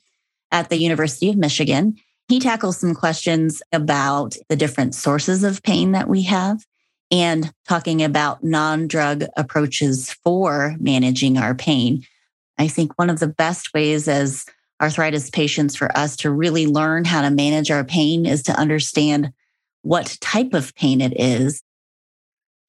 at 0.51 0.69
the 0.69 0.77
University 0.77 1.29
of 1.29 1.37
Michigan. 1.37 1.95
He 2.27 2.39
tackles 2.39 2.77
some 2.77 2.93
questions 2.93 3.61
about 3.71 4.35
the 4.49 4.55
different 4.55 4.95
sources 4.95 5.43
of 5.43 5.63
pain 5.63 5.93
that 5.93 6.09
we 6.09 6.23
have 6.23 6.65
and 7.09 7.51
talking 7.67 8.03
about 8.03 8.43
non 8.43 8.87
drug 8.87 9.23
approaches 9.37 10.11
for 10.23 10.75
managing 10.79 11.37
our 11.37 11.55
pain. 11.55 12.03
I 12.57 12.67
think 12.67 12.97
one 12.97 13.09
of 13.09 13.19
the 13.19 13.27
best 13.27 13.73
ways 13.73 14.07
as 14.07 14.45
arthritis 14.81 15.29
patients 15.29 15.75
for 15.75 15.95
us 15.97 16.15
to 16.17 16.31
really 16.31 16.67
learn 16.67 17.05
how 17.05 17.21
to 17.21 17.31
manage 17.31 17.71
our 17.71 17.83
pain 17.83 18.25
is 18.25 18.43
to 18.43 18.51
understand 18.51 19.31
what 19.81 20.17
type 20.21 20.53
of 20.53 20.75
pain 20.75 21.01
it 21.01 21.19
is. 21.19 21.61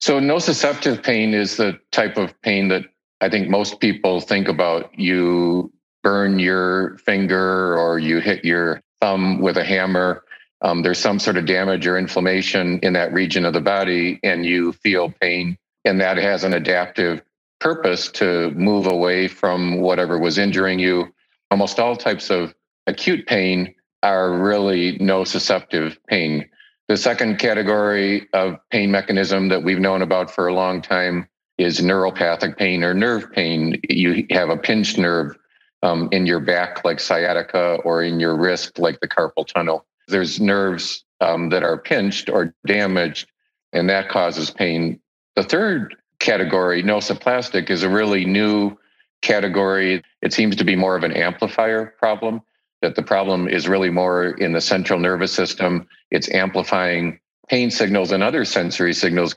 So, 0.01 0.19
nociceptive 0.19 1.03
pain 1.03 1.33
is 1.33 1.57
the 1.57 1.77
type 1.91 2.17
of 2.17 2.39
pain 2.41 2.69
that 2.69 2.83
I 3.19 3.29
think 3.29 3.49
most 3.49 3.81
people 3.81 4.21
think 4.21 4.47
about. 4.47 4.97
You 4.97 5.73
burn 6.03 6.39
your 6.39 6.97
finger 6.99 7.77
or 7.77 7.99
you 7.99 8.19
hit 8.19 8.45
your 8.45 8.81
thumb 9.01 9.39
with 9.41 9.57
a 9.57 9.63
hammer 9.63 10.23
um, 10.61 10.81
there's 10.81 10.99
some 10.99 11.19
sort 11.19 11.37
of 11.37 11.45
damage 11.45 11.87
or 11.87 11.97
inflammation 11.97 12.79
in 12.79 12.93
that 12.93 13.13
region 13.13 13.45
of 13.45 13.53
the 13.53 13.61
body 13.61 14.19
and 14.23 14.45
you 14.45 14.73
feel 14.73 15.09
pain. 15.21 15.57
And 15.85 16.01
that 16.01 16.17
has 16.17 16.43
an 16.43 16.53
adaptive 16.53 17.21
purpose 17.59 18.11
to 18.13 18.51
move 18.51 18.85
away 18.85 19.27
from 19.27 19.79
whatever 19.79 20.19
was 20.19 20.37
injuring 20.37 20.79
you. 20.79 21.13
Almost 21.51 21.79
all 21.79 21.95
types 21.95 22.29
of 22.29 22.53
acute 22.87 23.25
pain 23.25 23.73
are 24.03 24.33
really 24.33 24.97
nociceptive 24.99 25.97
pain. 26.07 26.49
The 26.87 26.97
second 26.97 27.37
category 27.37 28.27
of 28.33 28.57
pain 28.71 28.91
mechanism 28.91 29.49
that 29.49 29.63
we've 29.63 29.79
known 29.79 30.01
about 30.01 30.31
for 30.31 30.47
a 30.47 30.53
long 30.53 30.81
time 30.81 31.27
is 31.57 31.79
neuropathic 31.81 32.57
pain 32.57 32.83
or 32.83 32.93
nerve 32.93 33.31
pain. 33.31 33.79
You 33.89 34.25
have 34.31 34.49
a 34.49 34.57
pinched 34.57 34.97
nerve 34.97 35.37
um, 35.81 36.09
in 36.11 36.25
your 36.25 36.39
back, 36.39 36.83
like 36.83 36.99
sciatica, 36.99 37.77
or 37.83 38.03
in 38.03 38.19
your 38.19 38.35
wrist, 38.35 38.79
like 38.79 38.99
the 38.99 39.07
carpal 39.07 39.47
tunnel. 39.47 39.85
There's 40.07 40.39
nerves 40.39 41.03
um, 41.21 41.49
that 41.49 41.63
are 41.63 41.77
pinched 41.77 42.29
or 42.29 42.53
damaged, 42.65 43.29
and 43.73 43.89
that 43.89 44.09
causes 44.09 44.49
pain. 44.49 44.99
The 45.35 45.43
third 45.43 45.95
category, 46.19 46.83
nociplastic, 46.83 47.69
is 47.69 47.83
a 47.83 47.89
really 47.89 48.25
new 48.25 48.77
category. 49.21 50.03
It 50.21 50.33
seems 50.33 50.55
to 50.57 50.63
be 50.63 50.75
more 50.75 50.95
of 50.95 51.03
an 51.03 51.13
amplifier 51.13 51.93
problem, 51.97 52.41
that 52.81 52.95
the 52.95 53.03
problem 53.03 53.47
is 53.47 53.67
really 53.67 53.89
more 53.89 54.29
in 54.31 54.53
the 54.53 54.61
central 54.61 54.99
nervous 54.99 55.33
system. 55.33 55.87
It's 56.11 56.29
amplifying 56.29 57.19
pain 57.47 57.71
signals 57.71 58.11
and 58.11 58.23
other 58.23 58.45
sensory 58.45 58.93
signals. 58.93 59.35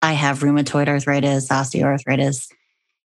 I 0.00 0.12
have 0.12 0.40
rheumatoid 0.40 0.88
arthritis, 0.88 1.48
osteoarthritis, 1.48 2.48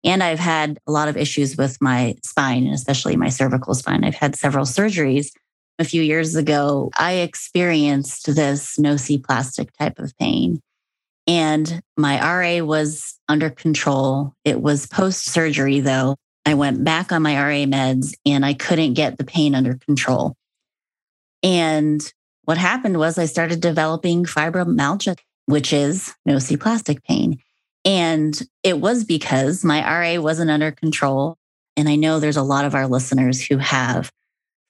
and 0.05 0.23
I've 0.23 0.39
had 0.39 0.79
a 0.87 0.93
lot 0.93 1.09
of 1.09 1.17
issues 1.17 1.57
with 1.57 1.81
my 1.81 2.17
spine, 2.25 2.67
especially 2.69 3.17
my 3.17 3.29
cervical 3.29 3.75
spine. 3.75 4.05
I've 4.05 4.15
had 4.15 4.37
several 4.37 4.65
surgeries. 4.65 5.31
A 5.79 5.85
few 5.85 6.03
years 6.03 6.37
ago, 6.37 6.91
I 6.99 7.15
experienced 7.15 8.35
this 8.35 8.77
nociplastic 8.79 9.71
type 9.79 9.99
of 9.99 10.17
pain. 10.19 10.61
And 11.27 11.83
my 11.97 12.21
RA 12.21 12.65
was 12.65 13.19
under 13.29 13.49
control. 13.49 14.35
It 14.45 14.61
was 14.61 14.87
post 14.87 15.25
surgery, 15.25 15.81
though. 15.81 16.17
I 16.45 16.55
went 16.55 16.83
back 16.85 17.13
on 17.13 17.23
my 17.23 17.37
RA 17.37 17.65
meds 17.65 18.15
and 18.27 18.45
I 18.45 18.55
couldn't 18.55 18.95
get 18.95 19.17
the 19.17 19.25
pain 19.25 19.55
under 19.55 19.75
control. 19.75 20.35
And 21.43 22.13
what 22.45 22.59
happened 22.59 22.99
was 22.99 23.19
I 23.19 23.27
started 23.27 23.61
developing 23.61 24.25
fibromyalgia, 24.25 25.17
which 25.47 25.73
is 25.73 26.13
nociplastic 26.29 27.03
pain. 27.05 27.39
And 27.85 28.41
it 28.63 28.81
was 28.81 29.05
because 29.05 29.65
my 29.65 29.83
RA 29.83 30.21
wasn't 30.21 30.51
under 30.51 30.71
control. 30.71 31.37
And 31.77 31.89
I 31.89 31.97
know 31.97 32.21
there's 32.21 32.37
a 32.37 32.43
lot 32.43 32.65
of 32.65 32.75
our 32.75 32.87
listeners 32.87 33.45
who 33.45 33.59
have 33.59 34.13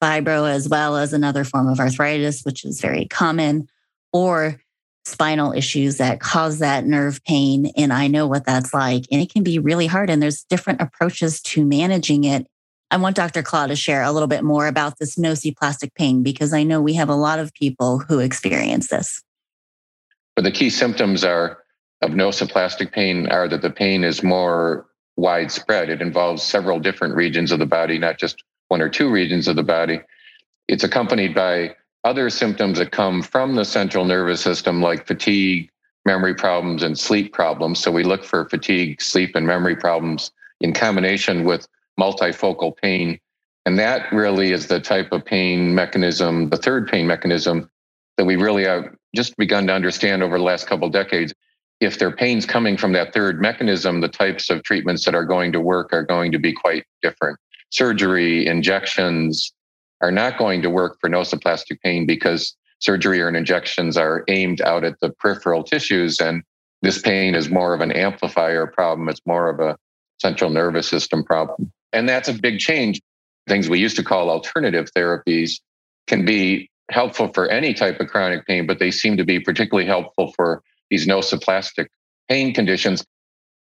fibro 0.02 0.48
as 0.50 0.68
well 0.68 0.96
as 0.96 1.12
another 1.12 1.44
form 1.44 1.68
of 1.68 1.78
arthritis, 1.78 2.42
which 2.42 2.64
is 2.64 2.80
very 2.80 3.06
common, 3.06 3.68
or 4.12 4.60
spinal 5.04 5.52
issues 5.52 5.98
that 5.98 6.20
cause 6.20 6.60
that 6.60 6.86
nerve 6.86 7.22
pain. 7.24 7.72
And 7.76 7.92
I 7.92 8.06
know 8.06 8.26
what 8.26 8.44
that's 8.44 8.72
like. 8.72 9.04
And 9.10 9.20
it 9.20 9.32
can 9.32 9.42
be 9.42 9.58
really 9.58 9.86
hard. 9.86 10.10
And 10.10 10.22
there's 10.22 10.44
different 10.44 10.80
approaches 10.80 11.40
to 11.42 11.64
managing 11.64 12.24
it. 12.24 12.46
I 12.90 12.98
want 12.98 13.16
Dr. 13.16 13.42
Clauw 13.42 13.66
to 13.68 13.76
share 13.76 14.02
a 14.02 14.12
little 14.12 14.28
bit 14.28 14.44
more 14.44 14.66
about 14.66 14.98
this 14.98 15.16
nociplastic 15.16 15.94
pain 15.94 16.22
because 16.22 16.52
I 16.52 16.62
know 16.62 16.80
we 16.80 16.94
have 16.94 17.08
a 17.08 17.14
lot 17.14 17.38
of 17.38 17.52
people 17.54 18.00
who 18.00 18.18
experience 18.18 18.88
this. 18.88 19.22
But 20.36 20.44
the 20.44 20.50
key 20.50 20.70
symptoms 20.70 21.24
are 21.24 21.61
of 22.02 22.10
nociplastic 22.10 22.92
pain 22.92 23.28
are 23.28 23.48
that 23.48 23.62
the 23.62 23.70
pain 23.70 24.04
is 24.04 24.22
more 24.22 24.86
widespread. 25.16 25.88
It 25.88 26.02
involves 26.02 26.42
several 26.42 26.80
different 26.80 27.14
regions 27.14 27.52
of 27.52 27.58
the 27.58 27.66
body, 27.66 27.98
not 27.98 28.18
just 28.18 28.42
one 28.68 28.82
or 28.82 28.88
two 28.88 29.10
regions 29.10 29.48
of 29.48 29.56
the 29.56 29.62
body. 29.62 30.00
It's 30.68 30.84
accompanied 30.84 31.34
by 31.34 31.76
other 32.04 32.30
symptoms 32.30 32.78
that 32.78 32.90
come 32.90 33.22
from 33.22 33.54
the 33.54 33.64
central 33.64 34.04
nervous 34.04 34.40
system, 34.40 34.82
like 34.82 35.06
fatigue, 35.06 35.70
memory 36.04 36.34
problems, 36.34 36.82
and 36.82 36.98
sleep 36.98 37.32
problems. 37.32 37.78
So 37.78 37.92
we 37.92 38.02
look 38.02 38.24
for 38.24 38.48
fatigue, 38.48 39.00
sleep, 39.00 39.36
and 39.36 39.46
memory 39.46 39.76
problems 39.76 40.32
in 40.60 40.72
combination 40.72 41.44
with 41.44 41.68
multifocal 42.00 42.76
pain. 42.76 43.20
And 43.66 43.78
that 43.78 44.12
really 44.12 44.52
is 44.52 44.66
the 44.66 44.80
type 44.80 45.12
of 45.12 45.24
pain 45.24 45.74
mechanism, 45.74 46.48
the 46.48 46.56
third 46.56 46.88
pain 46.88 47.06
mechanism 47.06 47.70
that 48.16 48.24
we 48.24 48.36
really 48.36 48.64
have 48.64 48.84
just 49.14 49.36
begun 49.36 49.66
to 49.68 49.72
understand 49.72 50.22
over 50.22 50.38
the 50.38 50.44
last 50.44 50.66
couple 50.66 50.86
of 50.86 50.92
decades. 50.92 51.32
If 51.82 51.98
their 51.98 52.14
pain's 52.14 52.46
coming 52.46 52.76
from 52.76 52.92
that 52.92 53.12
third 53.12 53.40
mechanism, 53.40 54.00
the 54.00 54.08
types 54.08 54.50
of 54.50 54.62
treatments 54.62 55.04
that 55.04 55.16
are 55.16 55.24
going 55.24 55.50
to 55.50 55.60
work 55.60 55.92
are 55.92 56.04
going 56.04 56.30
to 56.30 56.38
be 56.38 56.52
quite 56.52 56.84
different. 57.02 57.40
Surgery, 57.70 58.46
injections, 58.46 59.52
are 60.00 60.12
not 60.12 60.38
going 60.38 60.62
to 60.62 60.70
work 60.70 60.98
for 61.00 61.10
nociplastic 61.10 61.80
pain 61.82 62.06
because 62.06 62.54
surgery 62.78 63.20
or 63.20 63.28
injections 63.28 63.96
are 63.96 64.22
aimed 64.28 64.60
out 64.60 64.84
at 64.84 64.94
the 65.00 65.10
peripheral 65.10 65.64
tissues. 65.64 66.20
And 66.20 66.44
this 66.82 67.00
pain 67.00 67.34
is 67.34 67.50
more 67.50 67.74
of 67.74 67.80
an 67.80 67.90
amplifier 67.90 68.68
problem. 68.68 69.08
It's 69.08 69.26
more 69.26 69.48
of 69.48 69.58
a 69.58 69.76
central 70.20 70.50
nervous 70.50 70.88
system 70.88 71.24
problem. 71.24 71.72
And 71.92 72.08
that's 72.08 72.28
a 72.28 72.34
big 72.34 72.60
change. 72.60 73.00
Things 73.48 73.68
we 73.68 73.80
used 73.80 73.96
to 73.96 74.04
call 74.04 74.30
alternative 74.30 74.88
therapies 74.96 75.60
can 76.06 76.24
be 76.24 76.70
helpful 76.92 77.32
for 77.32 77.48
any 77.48 77.74
type 77.74 77.98
of 77.98 78.06
chronic 78.06 78.46
pain, 78.46 78.68
but 78.68 78.78
they 78.78 78.92
seem 78.92 79.16
to 79.16 79.24
be 79.24 79.40
particularly 79.40 79.86
helpful 79.86 80.32
for 80.36 80.62
these 80.92 81.06
nociplastic 81.06 81.86
pain 82.28 82.52
conditions. 82.52 83.02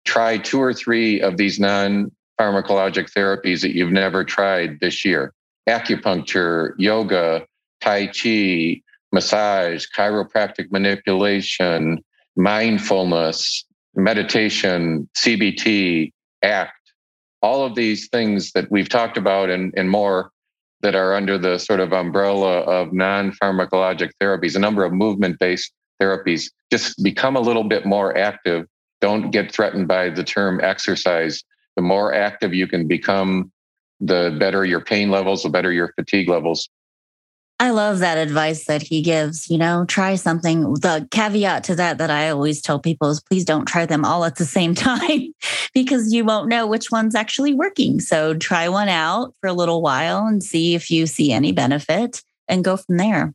Try 0.03 0.37
two 0.37 0.61
or 0.61 0.73
three 0.73 1.21
of 1.21 1.37
these 1.37 1.57
non 1.57 2.11
pharmacologic 2.39 3.09
therapies 3.13 3.61
that 3.61 3.73
you've 3.73 3.93
never 3.93 4.25
tried 4.25 4.79
this 4.81 5.05
year 5.05 5.33
acupuncture, 5.69 6.73
yoga, 6.77 7.45
Tai 7.79 8.07
Chi, 8.07 8.81
massage, 9.13 9.85
chiropractic 9.97 10.69
manipulation, 10.69 12.03
mindfulness, 12.35 13.63
meditation, 13.95 15.07
CBT, 15.17 16.11
ACT, 16.41 16.91
all 17.41 17.63
of 17.65 17.75
these 17.75 18.09
things 18.09 18.51
that 18.51 18.69
we've 18.69 18.89
talked 18.89 19.15
about 19.15 19.49
and, 19.49 19.73
and 19.77 19.89
more 19.89 20.31
that 20.81 20.95
are 20.95 21.15
under 21.15 21.37
the 21.37 21.57
sort 21.57 21.79
of 21.79 21.93
umbrella 21.93 22.59
of 22.63 22.91
non 22.91 23.31
pharmacologic 23.31 24.11
therapies, 24.21 24.57
a 24.57 24.59
number 24.59 24.83
of 24.83 24.91
movement 24.91 25.39
based 25.39 25.71
therapies, 26.03 26.51
just 26.71 27.01
become 27.03 27.35
a 27.35 27.39
little 27.39 27.63
bit 27.63 27.85
more 27.85 28.17
active. 28.17 28.65
Don't 29.01 29.31
get 29.31 29.51
threatened 29.51 29.87
by 29.87 30.09
the 30.09 30.23
term 30.23 30.59
exercise. 30.61 31.43
The 31.75 31.81
more 31.81 32.13
active 32.13 32.53
you 32.53 32.67
can 32.67 32.87
become, 32.87 33.51
the 33.99 34.35
better 34.39 34.65
your 34.65 34.81
pain 34.81 35.09
levels, 35.09 35.43
the 35.43 35.49
better 35.49 35.71
your 35.71 35.93
fatigue 35.95 36.29
levels. 36.29 36.69
I 37.59 37.69
love 37.69 37.99
that 37.99 38.17
advice 38.17 38.65
that 38.65 38.81
he 38.81 39.01
gives. 39.01 39.49
You 39.49 39.57
know, 39.57 39.85
try 39.85 40.15
something. 40.15 40.73
The 40.73 41.07
caveat 41.11 41.63
to 41.65 41.75
that 41.75 41.97
that 41.99 42.09
I 42.09 42.29
always 42.29 42.61
tell 42.61 42.79
people 42.79 43.09
is 43.09 43.21
please 43.21 43.45
don't 43.45 43.65
try 43.65 43.85
them 43.85 44.03
all 44.03 44.25
at 44.25 44.35
the 44.35 44.45
same 44.45 44.75
time 44.89 45.33
because 45.73 46.11
you 46.13 46.25
won't 46.25 46.49
know 46.49 46.67
which 46.67 46.91
one's 46.91 47.15
actually 47.15 47.53
working. 47.53 47.99
So 47.99 48.33
try 48.33 48.67
one 48.67 48.89
out 48.89 49.33
for 49.39 49.47
a 49.47 49.53
little 49.53 49.81
while 49.81 50.25
and 50.25 50.43
see 50.43 50.75
if 50.75 50.91
you 50.91 51.07
see 51.07 51.31
any 51.31 51.51
benefit 51.51 52.21
and 52.47 52.63
go 52.63 52.75
from 52.75 52.97
there. 52.97 53.33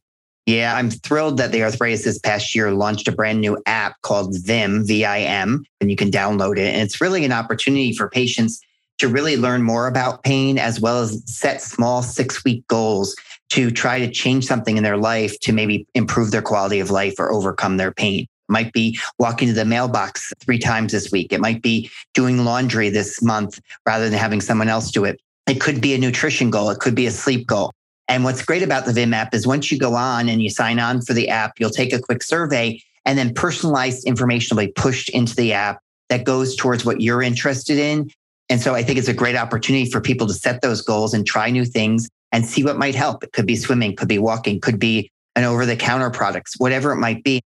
Yeah, 0.48 0.74
I'm 0.74 0.88
thrilled 0.88 1.36
that 1.36 1.52
the 1.52 1.62
arthritis 1.62 2.04
this 2.04 2.18
past 2.18 2.54
year 2.54 2.70
launched 2.70 3.06
a 3.06 3.12
brand 3.12 3.42
new 3.42 3.58
app 3.66 4.00
called 4.00 4.34
Vim, 4.46 4.82
V 4.86 5.04
I 5.04 5.18
M, 5.18 5.62
and 5.78 5.90
you 5.90 5.96
can 5.96 6.10
download 6.10 6.56
it. 6.56 6.72
And 6.72 6.80
it's 6.80 7.02
really 7.02 7.26
an 7.26 7.32
opportunity 7.32 7.92
for 7.92 8.08
patients 8.08 8.58
to 8.96 9.08
really 9.08 9.36
learn 9.36 9.62
more 9.62 9.88
about 9.88 10.22
pain 10.22 10.58
as 10.58 10.80
well 10.80 11.02
as 11.02 11.22
set 11.26 11.60
small 11.60 12.02
six 12.02 12.44
week 12.44 12.66
goals 12.66 13.14
to 13.50 13.70
try 13.70 13.98
to 13.98 14.10
change 14.10 14.46
something 14.46 14.78
in 14.78 14.84
their 14.84 14.96
life 14.96 15.38
to 15.40 15.52
maybe 15.52 15.86
improve 15.94 16.30
their 16.30 16.40
quality 16.40 16.80
of 16.80 16.90
life 16.90 17.16
or 17.18 17.30
overcome 17.30 17.76
their 17.76 17.92
pain. 17.92 18.22
It 18.22 18.28
might 18.48 18.72
be 18.72 18.98
walking 19.18 19.48
to 19.48 19.54
the 19.54 19.66
mailbox 19.66 20.32
three 20.40 20.58
times 20.58 20.92
this 20.92 21.12
week. 21.12 21.30
It 21.30 21.42
might 21.42 21.60
be 21.60 21.90
doing 22.14 22.46
laundry 22.46 22.88
this 22.88 23.20
month 23.20 23.60
rather 23.84 24.08
than 24.08 24.18
having 24.18 24.40
someone 24.40 24.70
else 24.70 24.90
do 24.92 25.04
it. 25.04 25.20
It 25.46 25.60
could 25.60 25.82
be 25.82 25.92
a 25.92 25.98
nutrition 25.98 26.48
goal. 26.48 26.70
It 26.70 26.78
could 26.78 26.94
be 26.94 27.06
a 27.06 27.10
sleep 27.10 27.46
goal. 27.46 27.74
And 28.08 28.24
what's 28.24 28.44
great 28.44 28.62
about 28.62 28.86
the 28.86 28.92
Vim 28.92 29.12
app 29.12 29.34
is 29.34 29.46
once 29.46 29.70
you 29.70 29.78
go 29.78 29.94
on 29.94 30.28
and 30.28 30.42
you 30.42 30.50
sign 30.50 30.78
on 30.78 31.02
for 31.02 31.12
the 31.12 31.28
app, 31.28 31.60
you'll 31.60 31.70
take 31.70 31.92
a 31.92 32.00
quick 32.00 32.22
survey 32.22 32.82
and 33.04 33.18
then 33.18 33.34
personalized 33.34 34.06
information 34.06 34.56
will 34.56 34.64
be 34.64 34.72
pushed 34.72 35.08
into 35.10 35.36
the 35.36 35.52
app 35.52 35.80
that 36.08 36.24
goes 36.24 36.56
towards 36.56 36.84
what 36.84 37.00
you're 37.00 37.22
interested 37.22 37.78
in 37.78 38.10
and 38.48 38.60
so 38.60 38.74
I 38.74 38.82
think 38.82 38.98
it's 38.98 39.08
a 39.08 39.14
great 39.14 39.36
opportunity 39.36 39.90
for 39.90 40.00
people 40.00 40.26
to 40.26 40.34
set 40.34 40.62
those 40.62 40.80
goals 40.80 41.12
and 41.12 41.26
try 41.26 41.50
new 41.50 41.64
things 41.64 42.08
and 42.32 42.46
see 42.46 42.64
what 42.64 42.78
might 42.78 42.94
help. 42.94 43.22
It 43.22 43.32
could 43.32 43.46
be 43.46 43.56
swimming, 43.56 43.94
could 43.94 44.08
be 44.08 44.18
walking, 44.18 44.60
could 44.60 44.78
be 44.78 45.10
an 45.36 45.44
over 45.44 45.66
the 45.66 45.76
counter 45.76 46.10
products, 46.10 46.54
whatever 46.58 46.92
it 46.92 46.96
might 46.96 47.22
be. 47.22 47.42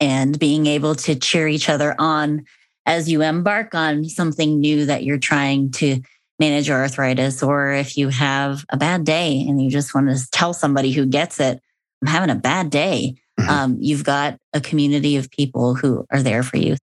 And 0.00 0.38
being 0.38 0.66
able 0.66 0.94
to 0.96 1.14
cheer 1.14 1.48
each 1.48 1.68
other 1.68 1.94
on 1.98 2.44
as 2.86 3.10
you 3.10 3.22
embark 3.22 3.74
on 3.74 4.04
something 4.04 4.60
new 4.60 4.86
that 4.86 5.04
you're 5.04 5.18
trying 5.18 5.70
to 5.72 6.00
manage 6.38 6.68
your 6.68 6.78
arthritis, 6.78 7.42
or 7.42 7.72
if 7.72 7.96
you 7.96 8.08
have 8.08 8.64
a 8.70 8.76
bad 8.76 9.04
day 9.04 9.44
and 9.46 9.62
you 9.62 9.70
just 9.70 9.94
want 9.94 10.08
to 10.08 10.30
tell 10.30 10.52
somebody 10.52 10.92
who 10.92 11.06
gets 11.06 11.40
it, 11.40 11.60
I'm 12.02 12.08
having 12.08 12.30
a 12.30 12.34
bad 12.34 12.70
day. 12.70 13.14
Mm-hmm. 13.38 13.50
Um, 13.50 13.76
you've 13.80 14.04
got 14.04 14.38
a 14.52 14.60
community 14.60 15.16
of 15.16 15.30
people 15.30 15.74
who 15.74 16.04
are 16.10 16.22
there 16.22 16.42
for 16.42 16.56
you. 16.56 16.76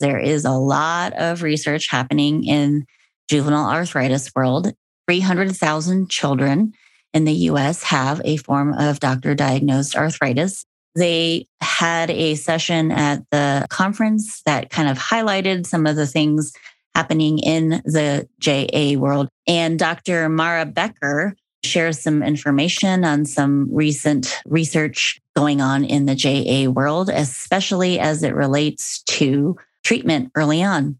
There 0.00 0.18
is 0.18 0.44
a 0.44 0.52
lot 0.52 1.12
of 1.14 1.42
research 1.42 1.88
happening 1.88 2.44
in 2.44 2.84
juvenile 3.28 3.70
arthritis 3.70 4.30
world. 4.34 4.72
300,000 5.08 6.10
children 6.10 6.72
in 7.12 7.24
the 7.24 7.32
US 7.32 7.82
have 7.84 8.20
a 8.24 8.36
form 8.38 8.74
of 8.74 9.00
doctor 9.00 9.34
diagnosed 9.34 9.96
arthritis. 9.96 10.66
They 10.96 11.46
had 11.60 12.10
a 12.10 12.34
session 12.34 12.90
at 12.90 13.22
the 13.30 13.66
conference 13.70 14.42
that 14.46 14.70
kind 14.70 14.88
of 14.88 14.98
highlighted 14.98 15.66
some 15.66 15.86
of 15.86 15.96
the 15.96 16.06
things 16.06 16.52
happening 16.94 17.38
in 17.38 17.82
the 17.84 18.28
JA 18.38 18.98
world. 18.98 19.28
And 19.46 19.78
Dr. 19.78 20.28
Mara 20.28 20.66
Becker 20.66 21.36
shares 21.64 22.00
some 22.00 22.22
information 22.22 23.04
on 23.04 23.24
some 23.24 23.68
recent 23.72 24.40
research 24.46 25.20
going 25.34 25.60
on 25.60 25.84
in 25.84 26.06
the 26.06 26.14
JA 26.14 26.70
world, 26.70 27.08
especially 27.08 27.98
as 27.98 28.22
it 28.22 28.34
relates 28.34 29.02
to 29.02 29.56
treatment 29.82 30.30
early 30.34 30.62
on? 30.62 30.98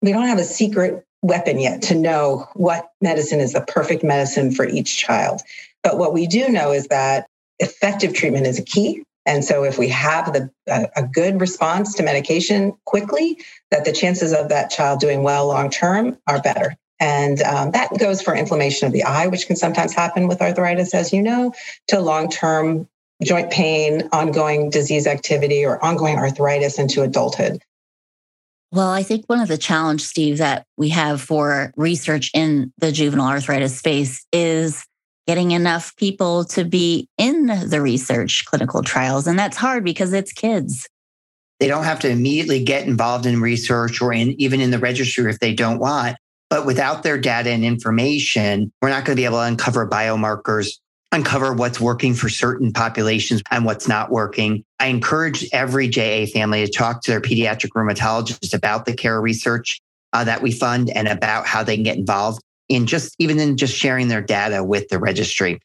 We 0.00 0.12
don't 0.12 0.26
have 0.26 0.38
a 0.38 0.44
secret 0.44 1.04
weapon 1.22 1.60
yet 1.60 1.82
to 1.82 1.94
know 1.94 2.48
what 2.54 2.90
medicine 3.00 3.40
is 3.40 3.52
the 3.52 3.60
perfect 3.60 4.02
medicine 4.02 4.52
for 4.52 4.66
each 4.66 4.96
child. 4.96 5.40
But 5.82 5.98
what 5.98 6.12
we 6.12 6.26
do 6.26 6.48
know 6.48 6.72
is 6.72 6.88
that 6.88 7.26
effective 7.60 8.14
treatment 8.14 8.46
is 8.46 8.58
a 8.58 8.64
key. 8.64 9.04
And 9.24 9.44
so 9.44 9.64
if 9.64 9.78
we 9.78 9.88
have 9.88 10.32
the, 10.32 10.50
a, 10.66 11.02
good 11.04 11.40
response 11.40 11.94
to 11.94 12.02
medication 12.02 12.72
quickly, 12.86 13.38
that 13.70 13.84
the 13.84 13.92
chances 13.92 14.32
of 14.32 14.48
that 14.48 14.70
child 14.70 15.00
doing 15.00 15.22
well 15.22 15.46
long 15.46 15.70
term 15.70 16.18
are 16.26 16.40
better. 16.40 16.76
And 16.98 17.40
um, 17.42 17.70
that 17.72 17.90
goes 17.98 18.22
for 18.22 18.34
inflammation 18.34 18.86
of 18.86 18.92
the 18.92 19.04
eye, 19.04 19.26
which 19.26 19.46
can 19.46 19.56
sometimes 19.56 19.92
happen 19.92 20.28
with 20.28 20.40
arthritis, 20.40 20.94
as 20.94 21.12
you 21.12 21.22
know, 21.22 21.52
to 21.88 22.00
long 22.00 22.30
term 22.30 22.88
joint 23.22 23.50
pain, 23.50 24.08
ongoing 24.12 24.70
disease 24.70 25.06
activity, 25.06 25.64
or 25.64 25.82
ongoing 25.84 26.16
arthritis 26.16 26.78
into 26.78 27.02
adulthood. 27.02 27.62
Well, 28.72 28.88
I 28.88 29.02
think 29.02 29.26
one 29.26 29.40
of 29.40 29.48
the 29.48 29.58
challenge, 29.58 30.02
Steve, 30.02 30.38
that 30.38 30.64
we 30.76 30.88
have 30.90 31.20
for 31.20 31.72
research 31.76 32.30
in 32.34 32.72
the 32.78 32.90
juvenile 32.90 33.28
arthritis 33.28 33.76
space 33.76 34.26
is 34.32 34.84
getting 35.26 35.52
enough 35.52 35.94
people 35.96 36.44
to 36.44 36.64
be 36.64 37.08
in 37.18 37.46
the 37.46 37.80
research 37.80 38.44
clinical 38.44 38.82
trials. 38.82 39.26
And 39.26 39.38
that's 39.38 39.56
hard 39.56 39.84
because 39.84 40.12
it's 40.12 40.32
kids. 40.32 40.88
They 41.60 41.68
don't 41.68 41.84
have 41.84 42.00
to 42.00 42.08
immediately 42.08 42.64
get 42.64 42.86
involved 42.86 43.24
in 43.24 43.40
research 43.40 44.00
or 44.02 44.12
in 44.12 44.40
even 44.40 44.60
in 44.60 44.70
the 44.70 44.78
registry 44.78 45.30
if 45.30 45.38
they 45.38 45.54
don't 45.54 45.78
want. 45.78 46.16
But 46.50 46.66
without 46.66 47.02
their 47.02 47.16
data 47.16 47.50
and 47.50 47.64
information, 47.64 48.72
we're 48.82 48.90
not 48.90 49.04
going 49.04 49.16
to 49.16 49.20
be 49.20 49.24
able 49.24 49.38
to 49.38 49.44
uncover 49.44 49.88
biomarkers 49.88 50.72
uncover 51.12 51.52
what's 51.52 51.78
working 51.78 52.14
for 52.14 52.28
certain 52.28 52.72
populations 52.72 53.42
and 53.50 53.64
what's 53.64 53.86
not 53.86 54.10
working. 54.10 54.64
I 54.80 54.86
encourage 54.86 55.46
every 55.52 55.86
JA 55.86 56.26
family 56.26 56.64
to 56.64 56.72
talk 56.72 57.02
to 57.02 57.10
their 57.10 57.20
pediatric 57.20 57.70
rheumatologist 57.76 58.54
about 58.54 58.86
the 58.86 58.94
care 58.94 59.20
research 59.20 59.80
uh, 60.14 60.24
that 60.24 60.42
we 60.42 60.50
fund 60.50 60.90
and 60.90 61.06
about 61.06 61.46
how 61.46 61.62
they 61.62 61.76
can 61.76 61.84
get 61.84 61.98
involved 61.98 62.42
in 62.74 62.86
just 62.86 63.14
even 63.18 63.38
in 63.38 63.56
just 63.56 63.74
sharing 63.74 64.08
their 64.08 64.22
data 64.22 64.64
with 64.64 64.88
the 64.88 64.98
registry. 64.98 65.60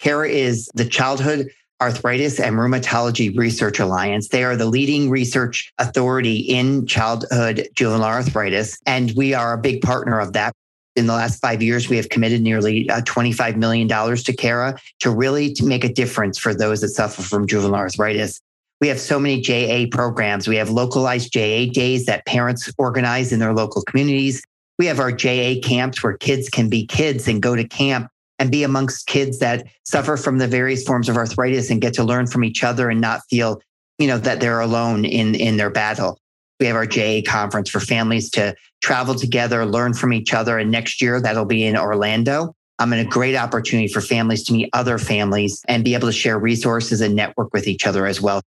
CARRA 0.00 0.28
is 0.28 0.68
the 0.74 0.84
Childhood 0.84 1.48
Arthritis 1.80 2.40
and 2.40 2.56
Rheumatology 2.56 3.36
Research 3.36 3.78
Alliance. 3.80 4.28
They 4.28 4.44
are 4.44 4.56
the 4.56 4.66
leading 4.66 5.10
research 5.10 5.72
authority 5.78 6.36
in 6.38 6.86
childhood 6.86 7.68
juvenile 7.74 8.04
arthritis, 8.04 8.78
and 8.86 9.12
we 9.16 9.34
are 9.34 9.54
a 9.54 9.58
big 9.58 9.82
partner 9.82 10.20
of 10.20 10.32
that 10.32 10.54
in 10.96 11.06
the 11.06 11.14
last 11.14 11.40
five 11.40 11.62
years, 11.62 11.88
we 11.88 11.96
have 11.96 12.08
committed 12.08 12.42
nearly 12.42 12.88
uh, 12.90 13.00
$25 13.02 13.56
million 13.56 13.88
to 13.88 14.36
CARRA 14.36 14.78
to 15.00 15.10
really 15.10 15.52
to 15.54 15.64
make 15.64 15.84
a 15.84 15.92
difference 15.92 16.38
for 16.38 16.54
those 16.54 16.80
that 16.82 16.88
suffer 16.88 17.22
from 17.22 17.46
juvenile 17.46 17.80
arthritis. 17.80 18.40
We 18.80 18.88
have 18.88 19.00
so 19.00 19.18
many 19.18 19.40
JA 19.40 19.86
programs. 19.90 20.48
We 20.48 20.56
have 20.56 20.70
localized 20.70 21.32
JA 21.32 21.66
days 21.72 22.04
that 22.06 22.26
parents 22.26 22.70
organize 22.78 23.32
in 23.32 23.38
their 23.38 23.54
local 23.54 23.82
communities. 23.82 24.42
We 24.78 24.86
have 24.86 25.00
our 25.00 25.12
JA 25.12 25.60
camps 25.62 26.02
where 26.02 26.16
kids 26.16 26.48
can 26.48 26.68
be 26.68 26.86
kids 26.86 27.28
and 27.28 27.42
go 27.42 27.54
to 27.54 27.66
camp 27.66 28.08
and 28.38 28.50
be 28.50 28.64
amongst 28.64 29.06
kids 29.06 29.38
that 29.38 29.66
suffer 29.84 30.16
from 30.16 30.38
the 30.38 30.48
various 30.48 30.84
forms 30.84 31.08
of 31.08 31.16
arthritis 31.16 31.70
and 31.70 31.80
get 31.80 31.94
to 31.94 32.04
learn 32.04 32.26
from 32.26 32.44
each 32.44 32.64
other 32.64 32.90
and 32.90 33.00
not 33.00 33.20
feel, 33.30 33.60
you 33.98 34.06
know, 34.06 34.18
that 34.18 34.40
they're 34.40 34.60
alone 34.60 35.04
in, 35.04 35.34
in 35.34 35.56
their 35.56 35.70
battle. 35.70 36.18
We 36.58 36.66
have 36.66 36.76
our 36.76 36.86
JA 36.86 37.20
conference 37.24 37.70
for 37.70 37.80
families 37.80 38.30
to 38.30 38.54
travel 38.82 39.14
together, 39.14 39.64
learn 39.64 39.94
from 39.94 40.12
each 40.12 40.34
other. 40.34 40.58
And 40.58 40.70
next 40.70 41.00
year, 41.00 41.20
that'll 41.20 41.44
be 41.44 41.64
in 41.64 41.76
Orlando. 41.76 42.54
Um, 42.82 42.92
I'm 42.92 42.92
in 42.94 43.06
a 43.06 43.08
great 43.08 43.36
opportunity 43.36 43.86
for 43.86 44.00
families 44.00 44.42
to 44.44 44.52
meet 44.52 44.68
other 44.72 44.98
families 44.98 45.62
and 45.68 45.84
be 45.84 45.94
able 45.94 46.08
to 46.08 46.12
share 46.12 46.38
resources 46.38 47.00
and 47.00 47.14
network 47.14 47.52
with 47.52 47.68
each 47.68 47.86
other 47.86 48.06
as 48.06 48.20
well. 48.20 48.42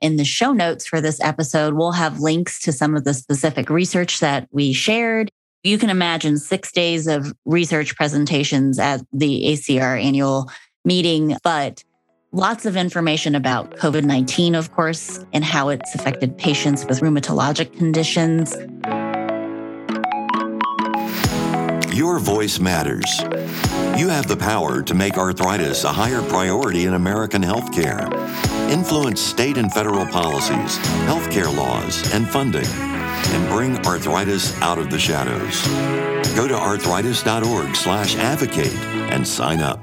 In 0.00 0.16
the 0.16 0.24
show 0.24 0.52
notes 0.52 0.86
for 0.86 1.00
this 1.00 1.20
episode, 1.20 1.74
we'll 1.74 1.92
have 1.92 2.20
links 2.20 2.60
to 2.62 2.72
some 2.72 2.96
of 2.96 3.04
the 3.04 3.14
specific 3.14 3.68
research 3.68 4.20
that 4.20 4.48
we 4.52 4.72
shared. 4.72 5.30
You 5.64 5.76
can 5.76 5.90
imagine 5.90 6.38
six 6.38 6.70
days 6.70 7.08
of 7.08 7.32
research 7.44 7.96
presentations 7.96 8.78
at 8.78 9.02
the 9.12 9.44
ACR 9.46 10.02
annual 10.02 10.50
meeting, 10.84 11.36
but 11.42 11.82
Lots 12.32 12.66
of 12.66 12.76
information 12.76 13.34
about 13.34 13.70
COVID 13.76 14.04
19, 14.04 14.54
of 14.54 14.70
course, 14.72 15.24
and 15.32 15.42
how 15.42 15.70
it's 15.70 15.94
affected 15.94 16.36
patients 16.36 16.84
with 16.84 17.00
rheumatologic 17.00 17.74
conditions. 17.78 18.54
Your 21.96 22.18
voice 22.18 22.58
matters. 22.60 23.06
You 23.98 24.10
have 24.10 24.28
the 24.28 24.36
power 24.38 24.82
to 24.82 24.94
make 24.94 25.16
arthritis 25.16 25.84
a 25.84 25.88
higher 25.88 26.20
priority 26.20 26.84
in 26.84 26.92
American 26.92 27.40
healthcare. 27.40 28.06
Influence 28.70 29.20
state 29.20 29.56
and 29.56 29.72
federal 29.72 30.04
policies, 30.06 30.78
healthcare 31.06 31.54
laws, 31.54 32.12
and 32.12 32.28
funding, 32.28 32.66
and 32.66 33.48
bring 33.48 33.78
arthritis 33.86 34.60
out 34.60 34.78
of 34.78 34.90
the 34.90 34.98
shadows. 34.98 35.66
Go 36.36 36.46
to 36.46 36.54
arthritis.org/advocate 36.54 38.74
and 39.12 39.26
sign 39.26 39.60
up. 39.60 39.82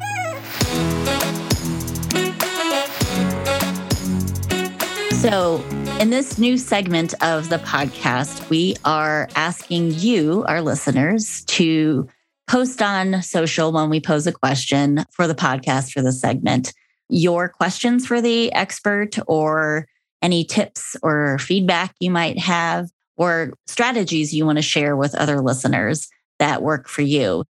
So, 5.21 5.63
in 5.99 6.11
this 6.11 6.37
new 6.37 6.55
segment 6.55 7.15
of 7.23 7.49
the 7.49 7.57
podcast, 7.57 8.47
we 8.49 8.75
are 8.85 9.27
asking 9.35 9.95
you, 9.95 10.45
our 10.47 10.61
listeners, 10.61 11.43
to 11.45 12.07
post 12.47 12.83
on 12.83 13.23
social 13.23 13.71
when 13.71 13.89
we 13.89 13.99
pose 13.99 14.27
a 14.27 14.31
question 14.31 15.03
for 15.09 15.27
the 15.27 15.33
podcast 15.33 15.91
for 15.91 16.03
the 16.03 16.11
segment. 16.11 16.71
Your 17.09 17.49
questions 17.49 18.05
for 18.07 18.21
the 18.21 18.51
expert, 18.53 19.17
or 19.27 19.87
any 20.21 20.43
tips 20.43 20.95
or 21.03 21.37
feedback 21.37 21.93
you 21.99 22.09
might 22.09 22.39
have, 22.39 22.89
or 23.17 23.53
strategies 23.67 24.33
you 24.33 24.45
want 24.45 24.57
to 24.57 24.63
share 24.63 24.95
with 24.95 25.15
other 25.15 25.41
listeners 25.41 26.09
that 26.39 26.61
work 26.61 26.87
for 26.87 27.01
you. 27.01 27.43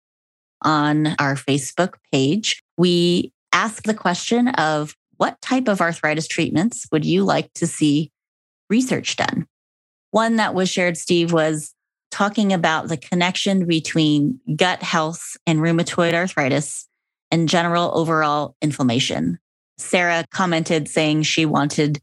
On 0.63 1.15
our 1.19 1.35
Facebook 1.35 1.95
page, 2.11 2.61
we 2.77 3.31
ask 3.53 3.83
the 3.83 3.93
question 3.93 4.49
of 4.49 4.95
what 5.17 5.39
type 5.41 5.67
of 5.67 5.79
arthritis 5.79 6.27
treatments 6.27 6.85
would 6.91 7.05
you 7.05 7.23
like 7.23 7.53
to 7.53 7.65
see 7.65 8.11
research 8.69 9.15
done? 9.15 9.47
One 10.11 10.35
that 10.37 10.53
was 10.53 10.69
shared, 10.69 10.97
Steve, 10.97 11.31
was 11.31 11.73
talking 12.11 12.53
about 12.53 12.87
the 12.87 12.97
connection 12.97 13.65
between 13.65 14.39
gut 14.55 14.81
health 14.81 15.37
and 15.45 15.59
rheumatoid 15.59 16.13
arthritis 16.13 16.87
and 17.31 17.49
general 17.49 17.91
overall 17.93 18.55
inflammation. 18.61 19.39
Sarah 19.77 20.25
commented 20.31 20.87
saying 20.87 21.23
she 21.23 21.45
wanted 21.45 21.99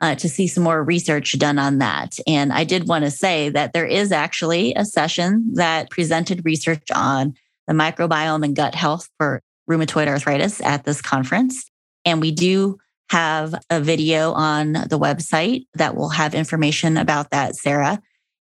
uh, 0.00 0.14
to 0.14 0.28
see 0.28 0.46
some 0.46 0.64
more 0.64 0.82
research 0.82 1.36
done 1.38 1.58
on 1.58 1.78
that. 1.78 2.16
And 2.26 2.52
I 2.52 2.64
did 2.64 2.88
want 2.88 3.04
to 3.04 3.10
say 3.10 3.48
that 3.50 3.72
there 3.72 3.86
is 3.86 4.12
actually 4.12 4.74
a 4.74 4.84
session 4.84 5.54
that 5.54 5.90
presented 5.90 6.44
research 6.44 6.86
on 6.94 7.34
the 7.66 7.74
microbiome 7.74 8.44
and 8.44 8.54
gut 8.54 8.74
health 8.74 9.08
for 9.18 9.42
rheumatoid 9.68 10.06
arthritis 10.06 10.60
at 10.60 10.84
this 10.84 11.02
conference. 11.02 11.68
And 12.04 12.20
we 12.20 12.30
do 12.30 12.78
have 13.10 13.54
a 13.70 13.80
video 13.80 14.32
on 14.32 14.72
the 14.72 14.98
website 14.98 15.66
that 15.74 15.96
will 15.96 16.10
have 16.10 16.34
information 16.34 16.96
about 16.96 17.30
that, 17.30 17.56
Sarah. 17.56 18.00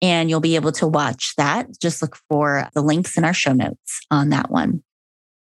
And 0.02 0.30
you'll 0.30 0.40
be 0.40 0.54
able 0.54 0.72
to 0.72 0.86
watch 0.86 1.34
that. 1.36 1.68
Just 1.80 2.00
look 2.00 2.16
for 2.28 2.68
the 2.74 2.82
links 2.82 3.18
in 3.18 3.24
our 3.24 3.34
show 3.34 3.52
notes 3.52 4.00
on 4.10 4.30
that 4.30 4.50
one. 4.50 4.82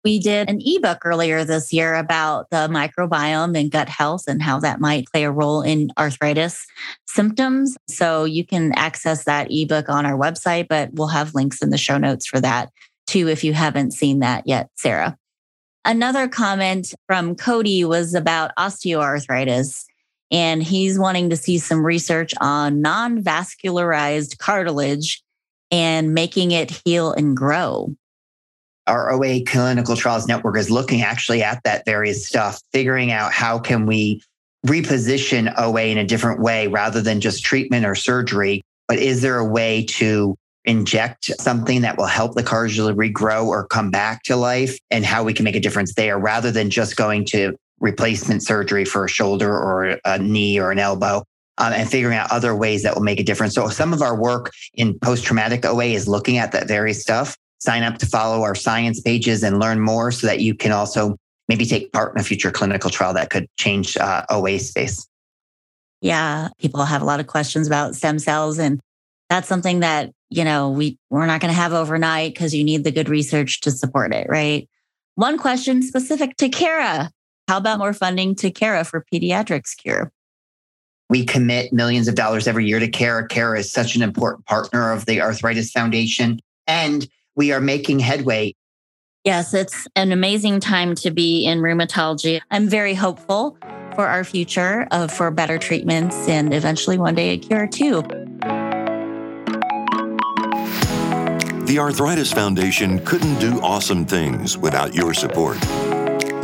We 0.02 0.18
did 0.18 0.48
an 0.48 0.60
ebook 0.64 1.04
earlier 1.04 1.44
this 1.44 1.72
year 1.72 1.94
about 1.94 2.48
the 2.50 2.68
microbiome 2.68 3.58
and 3.58 3.70
gut 3.70 3.88
health 3.88 4.24
and 4.26 4.40
how 4.40 4.58
that 4.60 4.80
might 4.80 5.06
play 5.12 5.24
a 5.24 5.30
role 5.30 5.60
in 5.60 5.90
arthritis 5.98 6.66
symptoms. 7.06 7.76
So 7.88 8.24
you 8.24 8.46
can 8.46 8.72
access 8.76 9.24
that 9.24 9.48
ebook 9.50 9.90
on 9.90 10.06
our 10.06 10.16
website, 10.16 10.68
but 10.68 10.90
we'll 10.94 11.08
have 11.08 11.34
links 11.34 11.62
in 11.62 11.70
the 11.70 11.76
show 11.76 11.98
notes 11.98 12.26
for 12.26 12.40
that 12.40 12.70
too 13.06 13.28
if 13.28 13.44
you 13.44 13.52
haven't 13.52 13.90
seen 13.90 14.20
that 14.20 14.46
yet, 14.46 14.70
Sarah. 14.76 15.18
Another 15.84 16.28
comment 16.28 16.94
from 17.06 17.34
Cody 17.34 17.84
was 17.84 18.14
about 18.14 18.54
osteoarthritis, 18.58 19.84
and 20.30 20.62
he's 20.62 20.98
wanting 20.98 21.30
to 21.30 21.36
see 21.36 21.58
some 21.58 21.84
research 21.84 22.32
on 22.40 22.80
non 22.80 23.22
vascularized 23.22 24.38
cartilage 24.38 25.22
and 25.70 26.14
making 26.14 26.50
it 26.50 26.82
heal 26.84 27.12
and 27.12 27.36
grow. 27.36 27.94
Our 28.90 29.12
OA 29.12 29.44
Clinical 29.44 29.94
Trials 29.94 30.26
Network 30.26 30.58
is 30.58 30.68
looking 30.68 31.02
actually 31.02 31.44
at 31.44 31.62
that 31.62 31.84
various 31.84 32.26
stuff, 32.26 32.60
figuring 32.72 33.12
out 33.12 33.32
how 33.32 33.60
can 33.60 33.86
we 33.86 34.20
reposition 34.66 35.54
OA 35.56 35.84
in 35.84 35.96
a 35.96 36.04
different 36.04 36.40
way 36.40 36.66
rather 36.66 37.00
than 37.00 37.20
just 37.20 37.44
treatment 37.44 37.86
or 37.86 37.94
surgery. 37.94 38.62
But 38.88 38.98
is 38.98 39.22
there 39.22 39.38
a 39.38 39.44
way 39.44 39.84
to 39.90 40.36
inject 40.64 41.26
something 41.38 41.82
that 41.82 41.96
will 41.98 42.06
help 42.06 42.34
the 42.34 42.42
cartilage 42.42 42.96
regrow 42.96 43.46
or 43.46 43.68
come 43.68 43.92
back 43.92 44.24
to 44.24 44.34
life 44.34 44.76
and 44.90 45.04
how 45.04 45.22
we 45.22 45.34
can 45.34 45.44
make 45.44 45.54
a 45.54 45.60
difference 45.60 45.94
there 45.94 46.18
rather 46.18 46.50
than 46.50 46.68
just 46.68 46.96
going 46.96 47.24
to 47.26 47.56
replacement 47.78 48.42
surgery 48.42 48.84
for 48.84 49.04
a 49.04 49.08
shoulder 49.08 49.56
or 49.56 49.98
a 50.04 50.18
knee 50.18 50.58
or 50.58 50.72
an 50.72 50.80
elbow 50.80 51.22
um, 51.58 51.72
and 51.72 51.88
figuring 51.88 52.18
out 52.18 52.32
other 52.32 52.56
ways 52.56 52.82
that 52.82 52.96
will 52.96 53.02
make 53.02 53.20
a 53.20 53.24
difference. 53.24 53.54
So 53.54 53.68
some 53.68 53.92
of 53.92 54.02
our 54.02 54.20
work 54.20 54.50
in 54.74 54.98
post-traumatic 54.98 55.64
OA 55.64 55.84
is 55.84 56.08
looking 56.08 56.38
at 56.38 56.50
that 56.52 56.66
very 56.66 56.92
stuff. 56.92 57.36
Sign 57.60 57.82
up 57.82 57.98
to 57.98 58.06
follow 58.06 58.42
our 58.42 58.54
science 58.54 59.00
pages 59.00 59.42
and 59.42 59.60
learn 59.60 59.80
more 59.80 60.10
so 60.10 60.26
that 60.26 60.40
you 60.40 60.54
can 60.54 60.72
also 60.72 61.16
maybe 61.48 61.66
take 61.66 61.92
part 61.92 62.14
in 62.14 62.20
a 62.20 62.24
future 62.24 62.50
clinical 62.50 62.90
trial 62.90 63.12
that 63.14 63.30
could 63.30 63.46
change 63.58 63.96
uh, 63.96 64.24
OA 64.30 64.58
space. 64.58 65.06
Yeah, 66.00 66.48
people 66.58 66.84
have 66.84 67.02
a 67.02 67.04
lot 67.04 67.20
of 67.20 67.26
questions 67.26 67.66
about 67.66 67.94
stem 67.94 68.18
cells 68.18 68.58
and 68.58 68.80
that's 69.28 69.48
something 69.48 69.80
that, 69.80 70.12
you 70.28 70.44
know, 70.44 70.70
we 70.70 70.98
we're 71.10 71.26
not 71.26 71.40
going 71.40 71.52
to 71.52 71.60
have 71.60 71.72
overnight 71.72 72.34
because 72.34 72.54
you 72.54 72.64
need 72.64 72.84
the 72.84 72.90
good 72.90 73.08
research 73.08 73.60
to 73.60 73.70
support 73.70 74.12
it, 74.12 74.26
right? 74.28 74.68
One 75.14 75.38
question 75.38 75.82
specific 75.82 76.36
to 76.38 76.48
CARRA. 76.48 77.10
How 77.46 77.56
about 77.58 77.78
more 77.78 77.92
funding 77.92 78.34
to 78.36 78.50
CARRA 78.50 78.84
for 78.84 79.04
pediatrics 79.12 79.76
cure? 79.76 80.10
We 81.08 81.24
commit 81.24 81.72
millions 81.72 82.08
of 82.08 82.14
dollars 82.14 82.46
every 82.46 82.66
year 82.66 82.78
to 82.80 82.88
CARRA. 82.88 83.28
CARRA 83.28 83.58
is 83.60 83.70
such 83.70 83.96
an 83.96 84.02
important 84.02 84.46
partner 84.46 84.92
of 84.92 85.06
the 85.06 85.20
Arthritis 85.20 85.70
Foundation, 85.70 86.40
and 86.66 87.08
we 87.40 87.52
are 87.52 87.60
making 87.60 87.98
headway. 87.98 88.54
Yes, 89.24 89.54
it's 89.54 89.88
an 89.96 90.12
amazing 90.12 90.60
time 90.60 90.94
to 90.96 91.10
be 91.10 91.46
in 91.46 91.60
rheumatology. 91.60 92.38
I'm 92.50 92.68
very 92.68 92.92
hopeful 92.92 93.56
for 93.94 94.06
our 94.06 94.24
future 94.24 94.86
of 94.90 95.10
for 95.10 95.30
better 95.30 95.56
treatments 95.56 96.28
and 96.28 96.52
eventually 96.52 96.98
one 96.98 97.14
day 97.14 97.30
a 97.30 97.38
cure 97.38 97.66
too. 97.66 98.02
The 101.64 101.78
Arthritis 101.78 102.30
Foundation 102.30 103.02
couldn't 103.06 103.38
do 103.38 103.58
awesome 103.62 104.04
things 104.04 104.58
without 104.58 104.94
your 104.94 105.14
support. 105.14 105.56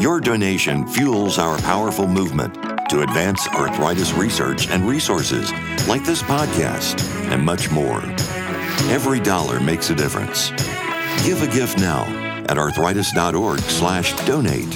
Your 0.01 0.19
donation 0.19 0.87
fuels 0.87 1.39
our 1.39 1.59
powerful 1.59 2.09
movement 2.09 2.55
to 2.89 3.03
advance 3.03 3.47
arthritis 3.49 4.15
research 4.15 4.71
and 4.71 4.89
resources 4.89 5.53
like 5.87 6.05
this 6.05 6.23
podcast 6.23 7.05
and 7.31 7.45
much 7.45 7.71
more. 7.71 8.01
Every 8.89 9.21
dollar 9.21 9.61
makes 9.61 9.91
a 9.91 9.95
difference. 9.95 10.53
Give 11.25 11.43
a 11.43 11.47
gift 11.47 11.79
now 11.79 12.05
at 12.49 12.59
arthritis.org 12.59 13.61
slash 13.61 14.13
donate. 14.25 14.73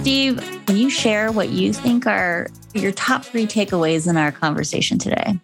Steve, 0.00 0.38
can 0.66 0.76
you 0.76 0.88
share 0.88 1.32
what 1.32 1.50
you 1.50 1.72
think 1.72 2.06
are 2.06 2.48
your 2.74 2.92
top 2.92 3.24
3 3.24 3.46
takeaways 3.46 4.08
in 4.08 4.16
our 4.16 4.32
conversation 4.32 4.98
today? 4.98 5.38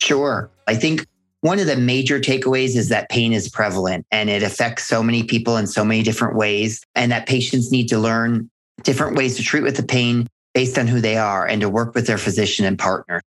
Sure. 0.00 0.50
I 0.66 0.74
think 0.74 1.06
one 1.42 1.58
of 1.58 1.66
the 1.66 1.76
major 1.76 2.20
takeaways 2.20 2.76
is 2.76 2.88
that 2.90 3.08
pain 3.08 3.32
is 3.32 3.48
prevalent 3.48 4.06
and 4.10 4.28
it 4.28 4.42
affects 4.42 4.86
so 4.86 5.02
many 5.02 5.22
people 5.22 5.56
in 5.56 5.66
so 5.66 5.84
many 5.84 6.02
different 6.02 6.36
ways, 6.36 6.84
and 6.94 7.10
that 7.12 7.26
patients 7.26 7.72
need 7.72 7.88
to 7.88 7.98
learn 7.98 8.50
different 8.82 9.16
ways 9.16 9.36
to 9.36 9.42
treat 9.42 9.62
with 9.62 9.76
the 9.76 9.82
pain 9.82 10.26
based 10.54 10.78
on 10.78 10.86
who 10.86 11.00
they 11.00 11.16
are 11.16 11.46
and 11.46 11.60
to 11.60 11.68
work 11.68 11.94
with 11.94 12.06
their 12.06 12.18
physician 12.18 12.64
and 12.64 12.78
partner. 12.78 13.22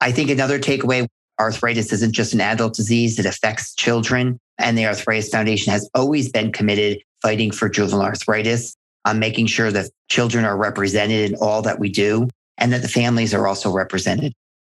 I 0.00 0.12
think 0.12 0.30
another 0.30 0.58
takeaway 0.58 1.06
arthritis 1.40 1.92
isn't 1.92 2.12
just 2.12 2.34
an 2.34 2.40
adult 2.40 2.74
disease, 2.74 3.18
it 3.18 3.26
affects 3.26 3.74
children. 3.74 4.38
And 4.58 4.76
the 4.76 4.86
Arthritis 4.86 5.30
Foundation 5.30 5.72
has 5.72 5.88
always 5.94 6.30
been 6.30 6.52
committed 6.52 7.02
fighting 7.22 7.50
for 7.50 7.68
juvenile 7.68 8.02
arthritis, 8.02 8.76
on 9.04 9.18
making 9.18 9.46
sure 9.46 9.70
that 9.72 9.90
children 10.08 10.44
are 10.44 10.56
represented 10.56 11.30
in 11.30 11.36
all 11.40 11.62
that 11.62 11.78
we 11.78 11.90
do 11.90 12.28
and 12.58 12.72
that 12.72 12.82
the 12.82 12.88
families 12.88 13.32
are 13.32 13.46
also 13.46 13.70
represented. 13.70 14.32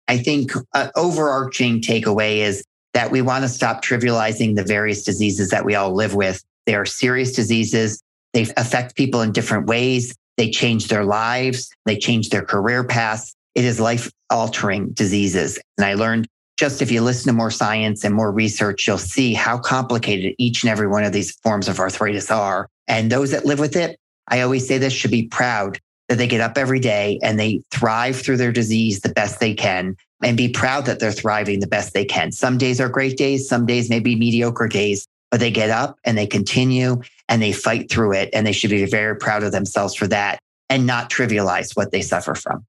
I 0.08 0.18
think 0.18 0.52
an 0.76 0.92
overarching 0.96 1.82
takeaway 1.82 2.38
is 2.38 2.64
that 2.94 3.12
we 3.12 3.22
want 3.22 3.44
to 3.44 3.50
stop 3.50 3.84
trivializing 3.84 4.56
the 4.56 4.64
various 4.64 5.04
diseases 5.04 5.50
that 5.50 5.66
we 5.66 5.76
all 5.76 5.94
live 5.94 6.14
with. 6.14 6.44
They 6.66 6.76
are 6.76 6.86
serious 6.86 7.32
diseases. 7.32 8.02
They 8.34 8.46
affect 8.58 8.96
people 8.96 9.22
in 9.22 9.32
different 9.32 9.68
ways. 9.68 10.16
They 10.38 10.52
change 10.52 10.88
their 10.88 11.06
lives. 11.06 11.70
They 11.86 11.98
change 11.98 12.30
their 12.30 12.44
career 12.44 12.84
paths. 12.84 13.34
It 13.56 13.66
is 13.66 13.80
life 13.80 14.12
altering 14.30 14.92
diseases. 14.92 15.60
And 15.78 15.86
I 15.86 15.96
learned 15.96 16.28
just 16.62 16.80
if 16.80 16.92
you 16.92 17.02
listen 17.02 17.26
to 17.26 17.34
more 17.36 17.50
science 17.50 18.04
and 18.04 18.14
more 18.14 18.32
research, 18.32 18.86
you'll 18.86 19.00
see 19.00 19.34
how 19.34 19.58
complicated 19.58 20.36
each 20.38 20.62
and 20.62 20.70
every 20.70 20.88
one 20.88 21.04
of 21.04 21.12
these 21.12 21.32
forms 21.38 21.68
of 21.68 21.80
arthritis 21.80 22.30
are. 22.30 22.70
And 22.88 23.12
those 23.12 23.32
that 23.32 23.48
live 23.48 23.58
with 23.58 23.76
it, 23.76 24.00
I 24.28 24.42
always 24.42 24.68
say 24.68 24.78
this 24.78 24.94
should 24.94 25.10
be 25.10 25.26
proud 25.26 25.80
that 26.08 26.20
they 26.20 26.28
get 26.28 26.40
up 26.40 26.60
every 26.60 26.80
day 26.80 27.18
and 27.24 27.40
they 27.40 27.64
thrive 27.72 28.16
through 28.16 28.38
their 28.38 28.52
disease 28.52 29.00
the 29.00 29.10
best 29.10 29.40
they 29.40 29.56
can 29.56 29.96
and 30.22 30.38
be 30.38 30.50
proud 30.50 30.86
that 30.86 31.00
they're 31.00 31.12
thriving 31.12 31.62
the 31.62 31.68
best 31.68 31.96
they 31.96 32.06
can. 32.06 32.32
Some 32.32 32.60
days 32.60 32.80
are 32.80 32.90
great 32.90 33.18
days, 33.18 33.50
some 33.50 33.66
days 33.66 33.90
may 33.90 34.00
be 34.00 34.16
mediocre 34.16 34.68
days, 34.68 35.08
but 35.32 35.40
they 35.40 35.50
get 35.50 35.72
up 35.72 35.98
and 36.04 36.16
they 36.16 36.28
continue 36.28 37.02
and 37.28 37.42
they 37.42 37.54
fight 37.54 37.90
through 37.90 38.14
it. 38.14 38.30
And 38.34 38.46
they 38.46 38.52
should 38.52 38.70
be 38.70 38.86
very 38.86 39.16
proud 39.16 39.42
of 39.42 39.52
themselves 39.52 39.96
for 39.96 40.06
that 40.10 40.38
and 40.70 40.86
not 40.86 41.10
trivialize 41.10 41.76
what 41.76 41.92
they 41.92 42.04
suffer 42.04 42.36
from. 42.36 42.68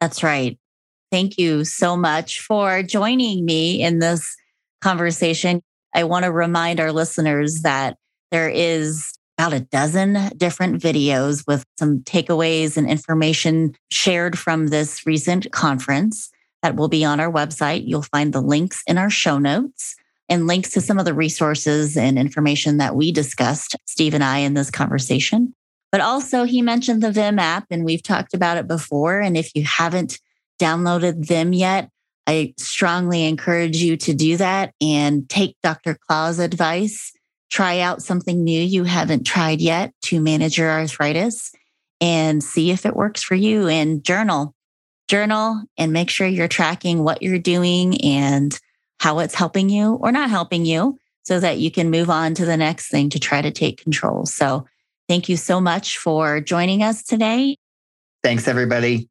That's 0.00 0.22
right. 0.22 0.58
Thank 1.10 1.38
you 1.38 1.64
so 1.64 1.96
much 1.96 2.40
for 2.40 2.82
joining 2.82 3.44
me 3.44 3.80
in 3.82 4.00
this 4.00 4.36
conversation. 4.80 5.62
I 5.94 6.04
want 6.04 6.24
to 6.24 6.32
remind 6.32 6.80
our 6.80 6.92
listeners 6.92 7.62
that 7.62 7.96
there 8.30 8.48
is 8.48 9.12
about 9.38 9.52
a 9.52 9.60
dozen 9.60 10.30
different 10.36 10.82
videos 10.82 11.44
with 11.46 11.64
some 11.78 12.00
takeaways 12.00 12.76
and 12.76 12.88
information 12.88 13.76
shared 13.90 14.38
from 14.38 14.68
this 14.68 15.06
recent 15.06 15.50
conference 15.52 16.30
that 16.62 16.74
will 16.74 16.88
be 16.88 17.04
on 17.04 17.20
our 17.20 17.30
website. 17.30 17.86
You'll 17.86 18.02
find 18.02 18.32
the 18.32 18.40
links 18.40 18.82
in 18.86 18.98
our 18.98 19.10
show 19.10 19.38
notes 19.38 19.94
and 20.28 20.46
links 20.46 20.70
to 20.70 20.80
some 20.80 20.98
of 20.98 21.04
the 21.04 21.14
resources 21.14 21.96
and 21.96 22.18
information 22.18 22.78
that 22.78 22.96
we 22.96 23.12
discussed, 23.12 23.76
Steve 23.86 24.14
and 24.14 24.24
I, 24.24 24.38
in 24.38 24.54
this 24.54 24.70
conversation. 24.70 25.54
But 25.92 26.00
also, 26.00 26.44
he 26.44 26.62
mentioned 26.62 27.02
the 27.02 27.12
Vim 27.12 27.38
app, 27.38 27.66
and 27.70 27.84
we've 27.84 28.02
talked 28.02 28.34
about 28.34 28.56
it 28.56 28.66
before. 28.66 29.20
And 29.20 29.36
if 29.36 29.52
you 29.54 29.64
haven't 29.64 30.18
downloaded 30.58 31.26
them 31.26 31.52
yet, 31.52 31.90
I 32.26 32.54
strongly 32.58 33.24
encourage 33.24 33.76
you 33.76 33.96
to 33.98 34.14
do 34.14 34.36
that 34.36 34.74
and 34.80 35.28
take 35.28 35.56
Dr. 35.62 35.96
Clauw's 36.08 36.38
advice. 36.38 37.12
Try 37.50 37.78
out 37.78 38.02
something 38.02 38.42
new 38.42 38.60
you 38.60 38.84
haven't 38.84 39.24
tried 39.24 39.60
yet 39.60 39.92
to 40.06 40.20
manage 40.20 40.58
your 40.58 40.70
arthritis 40.70 41.52
and 42.00 42.42
see 42.42 42.70
if 42.70 42.84
it 42.84 42.96
works 42.96 43.22
for 43.22 43.36
you 43.36 43.68
and 43.68 44.02
journal 44.02 44.54
journal 45.08 45.62
and 45.78 45.92
make 45.92 46.10
sure 46.10 46.26
you're 46.26 46.48
tracking 46.48 47.04
what 47.04 47.22
you're 47.22 47.38
doing 47.38 48.00
and 48.02 48.58
how 48.98 49.20
it's 49.20 49.34
helping 49.34 49.68
you 49.68 49.94
or 49.94 50.10
not 50.10 50.30
helping 50.30 50.64
you 50.64 50.98
so 51.22 51.38
that 51.40 51.58
you 51.58 51.70
can 51.70 51.90
move 51.90 52.10
on 52.10 52.34
to 52.34 52.44
the 52.44 52.56
next 52.56 52.88
thing 52.88 53.10
to 53.10 53.18
try 53.18 53.40
to 53.40 53.50
take 53.50 53.82
control. 53.82 54.26
So, 54.26 54.66
thank 55.08 55.28
you 55.28 55.36
so 55.36 55.60
much 55.60 55.98
for 55.98 56.40
joining 56.40 56.82
us 56.82 57.02
today. 57.02 57.56
Thanks, 58.22 58.48
everybody. 58.48 59.08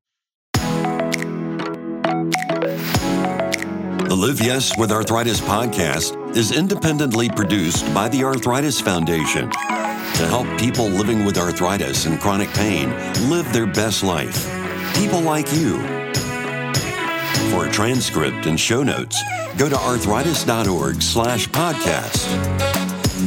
The 4.16 4.22
Live 4.22 4.40
Yes 4.40 4.78
with 4.78 4.94
Arthritis 4.94 5.42
podcast 5.42 6.38
is 6.38 6.54
independently 6.54 7.28
produced 7.28 7.84
by 7.94 8.08
the 8.08 8.24
Arthritis 8.24 8.80
Foundation 8.80 9.52
to 9.52 10.28
help 10.30 10.48
people 10.58 10.88
living 10.88 11.26
with 11.26 11.38
arthritis 11.38 12.06
and 12.06 12.18
chronic 12.22 12.48
pain 12.52 12.92
live 13.30 13.52
their 13.52 13.68
best 13.68 14.06
life 14.06 14.46
people 14.96 15.20
like 15.20 15.52
you. 15.52 15.82
For 17.52 17.68
a 17.68 17.70
transcript 17.70 18.46
and 18.46 18.58
show 18.58 18.84
notes, 18.84 19.22
go 19.58 19.68
to 19.68 19.76
arthritis.org 19.76 21.02
slash 21.02 21.50
podcast. 21.50 22.24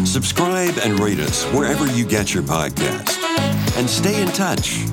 Subscribe 0.07 0.79
and 0.83 0.99
rate 1.01 1.21
us 1.21 1.45
wherever 1.53 1.87
you 1.87 2.07
get 2.07 2.33
your 2.33 2.45
podcast. 2.45 3.19
And 3.77 3.91
stay 3.91 4.23
in 4.23 4.29
touch. 4.29 4.87